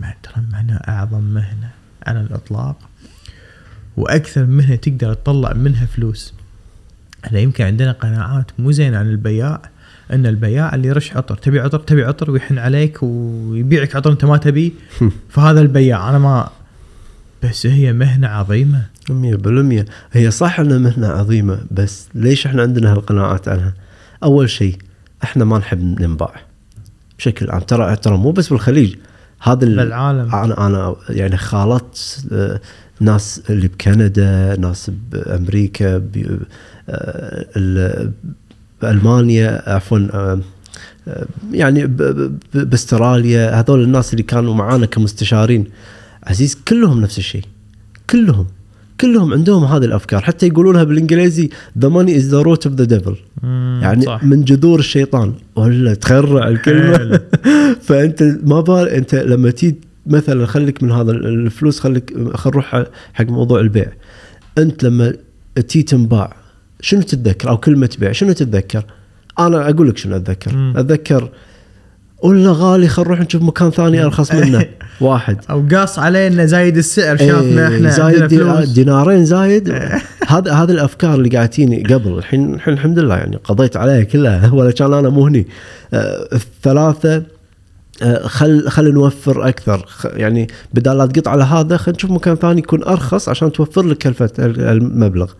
مع 0.00 0.14
ترى 0.22 0.44
معنا 0.52 0.88
أعظم 0.88 1.22
مهنة 1.22 1.70
على 2.06 2.20
الإطلاق 2.20 2.89
وأكثر 3.96 4.46
مهنه 4.46 4.74
تقدر 4.76 5.14
تطلع 5.14 5.52
منها 5.52 5.86
فلوس. 5.86 6.34
إحنا 7.24 7.38
يمكن 7.38 7.64
عندنا 7.64 7.92
قناعات 7.92 8.50
مو 8.58 8.70
زينة 8.72 8.98
عن 8.98 9.06
البياع 9.10 9.62
إن 10.12 10.26
البياع 10.26 10.74
اللي 10.74 10.88
يرش 10.88 11.16
عطر 11.16 11.36
تبي 11.36 11.60
عطر 11.60 11.78
تبي 11.80 12.04
عطر 12.04 12.30
ويحن 12.30 12.58
عليك 12.58 12.98
ويبيعك 13.02 13.96
عطر 13.96 14.12
أنت 14.12 14.24
ما 14.24 14.36
تبيه 14.36 14.70
فهذا 15.28 15.60
البياع. 15.60 16.10
أنا 16.10 16.18
ما 16.18 16.48
بس 17.42 17.66
هي 17.66 17.92
مهنة 17.92 18.28
عظيمة. 18.28 18.82
100% 19.10 19.84
هي 20.12 20.30
صح 20.30 20.60
إنها 20.60 20.78
مهنة 20.78 21.06
عظيمة 21.06 21.60
بس 21.70 22.08
ليش 22.14 22.46
إحنا 22.46 22.62
عندنا 22.62 22.92
هالقناعات 22.92 23.48
عنها؟ 23.48 23.74
أول 24.22 24.50
شيء 24.50 24.76
إحنا 25.24 25.44
ما 25.44 25.58
نحب 25.58 26.00
ننباع. 26.00 26.34
بشكل 27.18 27.50
عام. 27.50 27.60
ترى 27.60 27.96
ترى 27.96 28.16
مو 28.16 28.30
بس 28.32 28.48
بالخليج 28.48 28.94
هذا 29.42 29.64
ال- 29.64 29.76
بالعالم. 29.76 30.34
أنا 30.34 30.66
أنا 30.66 30.96
يعني 31.08 31.36
خالطت 31.36 32.26
ناس 33.00 33.42
اللي 33.50 33.68
بكندا 33.68 34.56
ناس 34.56 34.90
بأمريكا 35.12 35.96
آه، 35.96 37.46
ال- 37.56 38.12
بألمانيا 38.82 39.62
عفوا 39.70 39.98
آه، 39.98 40.40
آه، 41.08 41.26
يعني 41.52 41.86
بأستراليا 42.54 43.60
هذول 43.60 43.82
الناس 43.82 44.12
اللي 44.12 44.22
كانوا 44.22 44.54
معانا 44.54 44.86
كمستشارين 44.86 45.64
عزيز 46.24 46.58
كلهم 46.68 47.00
نفس 47.00 47.18
الشيء 47.18 47.44
كلهم 48.10 48.46
كلهم 49.00 49.32
عندهم 49.32 49.64
هذه 49.64 49.84
الأفكار 49.84 50.20
حتى 50.20 50.46
يقولونها 50.46 50.84
بالإنجليزي 50.84 51.50
the 51.80 51.88
money 51.88 52.10
is 52.20 52.24
the 52.32 52.44
root 52.46 52.70
of 52.70 52.74
the 52.82 52.86
devil 52.98 53.14
مم، 53.42 53.80
يعني 53.82 54.04
صح. 54.04 54.24
من 54.24 54.44
جذور 54.44 54.78
الشيطان 54.78 55.32
ولا 55.56 55.94
تخرع 55.94 56.48
الكلمة. 56.48 57.20
فأنت 57.86 58.22
ما 58.22 58.60
بال 58.60 58.88
أنت 58.88 59.14
لما 59.14 59.50
تيجي 59.50 59.78
مثلا 60.06 60.46
خليك 60.46 60.82
من 60.82 60.92
هذا 60.92 61.12
الفلوس 61.12 61.80
خليك 61.80 62.12
خل 62.34 62.50
نروح 62.50 62.84
حق 63.14 63.24
موضوع 63.26 63.60
البيع. 63.60 63.86
أنت 64.58 64.84
لما 64.84 65.12
تيجي 65.68 65.82
تنباع 65.82 66.36
شنو 66.80 67.02
تتذكر؟ 67.02 67.48
أو 67.48 67.56
كلمة 67.56 67.90
بيع 67.98 68.12
شنو 68.12 68.32
تتذكر؟ 68.32 68.84
أنا 69.38 69.70
أقول 69.70 69.88
لك 69.88 69.96
شنو 69.98 70.16
أتذكر. 70.16 70.54
مم. 70.56 70.72
أتذكر 70.76 71.28
ولا 72.22 72.52
غالي 72.52 72.88
خل 72.88 73.02
نروح 73.02 73.20
نشوف 73.20 73.42
مكان 73.42 73.70
ثاني 73.70 74.04
أرخص 74.04 74.32
منه. 74.34 74.64
واحد. 75.00 75.36
أو 75.50 75.64
قاص 75.72 75.98
علينا 75.98 76.46
زايد 76.46 76.76
السعر 76.76 77.16
شافنا 77.16 77.68
إيه، 77.68 77.76
إحنا 77.76 77.90
زايد 77.90 78.26
فلوس. 78.26 78.68
دينارين 78.68 79.24
زايد. 79.24 79.68
هذا 80.28 80.52
هذه 80.52 80.70
الأفكار 80.70 81.14
اللي 81.14 81.28
قاعد 81.28 81.48
تجيني 81.48 81.82
قبل. 81.82 82.18
الحين 82.18 82.54
الحين 82.54 82.74
الحمد 82.74 82.98
لله 82.98 83.16
يعني 83.16 83.36
قضيت 83.44 83.76
عليها 83.76 84.02
كلها. 84.02 84.50
ولا 84.54 84.70
كان 84.70 84.92
أنا 84.92 85.08
مو 85.08 85.26
هني. 85.26 85.46
آه، 85.94 86.28
الثلاثة 86.32 87.22
خل 88.26 88.68
خل 88.68 88.92
نوفر 88.94 89.48
أكثر. 89.48 89.86
يعني 90.04 90.48
بدال 90.74 90.98
لا 90.98 91.06
تقط 91.06 91.28
على 91.28 91.44
هذا 91.44 91.76
خل 91.76 91.92
نشوف 91.92 92.10
مكان 92.10 92.34
ثاني 92.34 92.58
يكون 92.58 92.82
أرخص 92.84 93.28
عشان 93.28 93.52
توفر 93.52 93.82
لك 93.82 93.98
كلفه 93.98 94.30
ال- 94.38 94.60
المبلغ. 94.60 95.32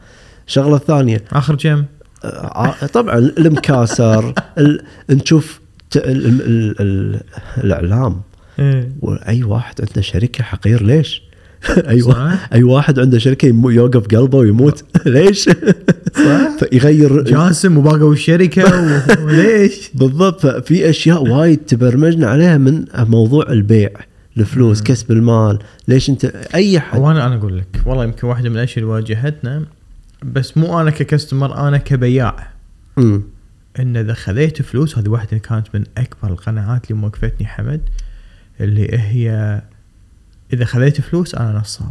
الشغله 0.48 0.76
الثانية 0.76 1.24
آخر 1.32 1.54
جيم. 1.56 1.84
آه، 2.24 2.74
طبعا 2.92 3.18
المكاسر 3.18 4.34
ال- 4.58 4.82
نشوف 5.10 5.60
ال- 5.96 6.26
ال- 6.26 6.40
ال- 6.46 6.76
ال- 6.80 7.20
الإعلام. 7.64 8.20
إيه. 8.58 8.92
واي 9.02 9.42
واحد 9.44 9.74
عنده 9.88 10.00
شركه 10.00 10.44
حقير 10.44 10.82
ليش؟ 10.82 11.22
اي. 11.88 12.02
واحد 12.02 12.38
أي 12.52 12.62
واحد 12.62 12.98
عنده 12.98 13.18
شركة 13.18 13.46
يوقف 13.64 14.06
قلبه 14.06 14.38
ويموت 14.38 14.84
ليش؟ 15.06 15.48
صح 16.14 16.56
فيغير 16.58 17.22
جاسم 17.22 17.78
وباقوا 17.78 18.12
الشركة 18.12 18.64
وليش؟ 19.24 19.90
بالضبط 19.94 20.46
ففي 20.46 20.90
أشياء 20.90 21.22
وايد 21.22 21.58
تبرمجنا 21.58 22.26
عليها 22.26 22.58
من 22.58 22.84
موضوع 22.94 23.44
البيع 23.48 23.90
الفلوس 24.36 24.82
كسب 24.82 25.10
المال 25.12 25.58
ليش 25.88 26.10
انت 26.10 26.24
أي 26.54 26.80
حد 26.80 26.98
وأنا 27.00 27.26
أنا 27.26 27.34
أقول 27.34 27.58
لك 27.58 27.82
والله 27.86 28.04
يمكن 28.04 28.26
واحدة 28.26 28.48
من 28.48 28.56
الأشياء 28.56 28.78
اللي 28.78 28.94
واجهتنا 28.94 29.64
بس 30.24 30.56
مو 30.56 30.80
أنا 30.80 30.90
ككستمر 30.90 31.68
أنا 31.68 31.76
كبياع 31.76 32.48
مم. 32.96 33.22
إن 33.78 33.96
إذا 33.96 34.14
خذيت 34.14 34.62
فلوس 34.62 34.98
هذه 34.98 35.08
واحدة 35.08 35.38
كانت 35.38 35.66
من 35.74 35.84
أكبر 35.98 36.28
القناعات 36.28 36.90
اللي 36.90 37.00
موقفتني 37.02 37.46
حمد 37.46 37.80
اللي 38.60 38.88
هي 38.98 39.60
إذا 40.52 40.64
خذيت 40.64 41.00
فلوس 41.00 41.34
أنا 41.34 41.58
نصاب. 41.58 41.90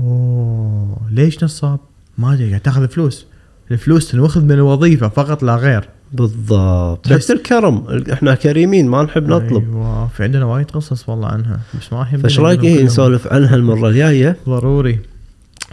أوه 0.00 0.96
ليش 1.10 1.44
نصاب؟ 1.44 1.80
ما 2.18 2.32
أدري 2.32 2.48
قاعد 2.48 2.60
تأخذ 2.60 2.88
فلوس. 2.88 3.26
الفلوس 3.70 4.10
تنوخذ 4.10 4.44
من 4.44 4.52
الوظيفة 4.52 5.08
فقط 5.08 5.42
لا 5.42 5.56
غير. 5.56 5.88
بالضبط. 6.12 7.08
بس- 7.08 7.16
بس 7.18 7.30
الكرم. 7.30 8.04
إحنا 8.12 8.34
كريمين 8.34 8.88
ما 8.88 9.02
نحب 9.02 9.28
نطلب. 9.28 9.64
أيوه 9.64 10.08
في 10.08 10.22
عندنا 10.22 10.44
وايد 10.44 10.70
قصص 10.70 11.08
والله 11.08 11.28
عنها 11.28 11.60
بس 11.80 11.92
ما 11.92 12.02
أحب 12.02 12.20
فايش 12.20 12.40
رأيك 12.40 12.64
إيه 12.64 12.84
نسولف 12.84 13.26
عنها 13.32 13.54
المرة 13.54 13.88
الجاية؟ 13.88 14.36
ضروري. 14.46 14.98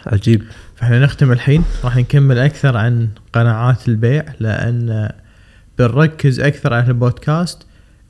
عجيب. 0.06 0.44
فإحنا 0.76 1.00
نختم 1.00 1.32
الحين. 1.32 1.64
راح 1.84 1.96
نكمل 1.98 2.38
أكثر 2.40 2.78
عن 2.78 3.08
قناعات 3.34 3.88
البيع 3.88 4.26
لأن 4.40 5.10
بنركز 5.80 6.40
أكثر 6.40 6.74
على 6.74 6.88
البودكاست. 6.88 7.58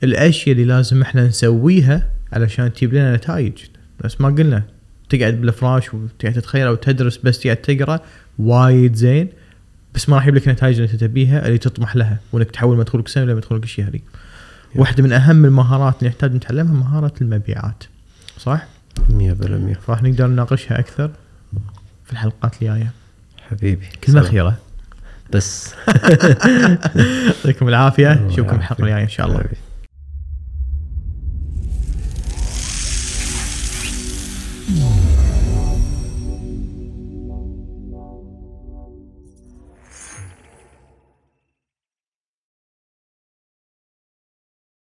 الأشياء 0.04 0.52
اللي 0.52 0.64
لازم 0.64 1.02
إحنا 1.02 1.26
نسويها 1.26 2.06
علشان 2.32 2.72
تجيب 2.72 2.94
لنا 2.94 3.16
نتائج 3.16 3.52
بس 4.00 4.20
ما 4.20 4.28
قلنا 4.28 4.62
تقعد 5.08 5.40
بالفراش 5.40 5.94
وتقعد 5.94 6.34
تتخيل 6.34 6.66
أو 6.66 6.74
تدرس 6.74 7.16
بس 7.16 7.40
تقعد 7.40 7.56
تقرأ 7.56 8.00
وايد 8.38 8.94
زين 8.94 9.28
بس 9.94 10.08
ما 10.08 10.16
راح 10.16 10.22
يجيب 10.22 10.34
لك 10.34 10.48
النتائج 10.48 10.80
اللي 10.80 10.92
أنت 10.92 11.00
تبيها 11.00 11.46
اللي 11.46 11.58
تطمح 11.58 11.96
لها 11.96 12.18
وإنك 12.32 12.50
تحول 12.50 12.76
مدخولك 12.76 13.08
سنوي 13.08 13.32
لمدخولك 13.32 13.64
الشهري. 13.64 14.02
واحدة 14.74 15.02
من 15.02 15.12
أهم 15.12 15.44
المهارات 15.44 15.98
اللي 15.98 16.08
نحتاج 16.08 16.34
نتعلمها 16.34 16.72
مهارة 16.72 17.12
المبيعات. 17.20 17.84
صح؟ 18.38 18.64
100% 18.98 19.02
فراح 19.86 20.02
نقدر 20.02 20.26
نناقشها 20.26 20.78
أكثر 20.78 21.10
في 22.04 22.12
الحلقات 22.12 22.54
الجاية. 22.62 22.90
حبيبي 23.50 23.86
كلمة. 24.04 24.20
أخيرة 24.20 24.56
بس 25.32 25.74
يعطيكم 27.26 27.68
العافية 27.68 28.26
نشوفكم. 28.26 28.56
الحلقة 28.56 28.82
الجاية 28.82 29.02
إن 29.02 29.08
شاء 29.08 29.26
الله 29.26 29.38
حبيبي. 29.38 29.56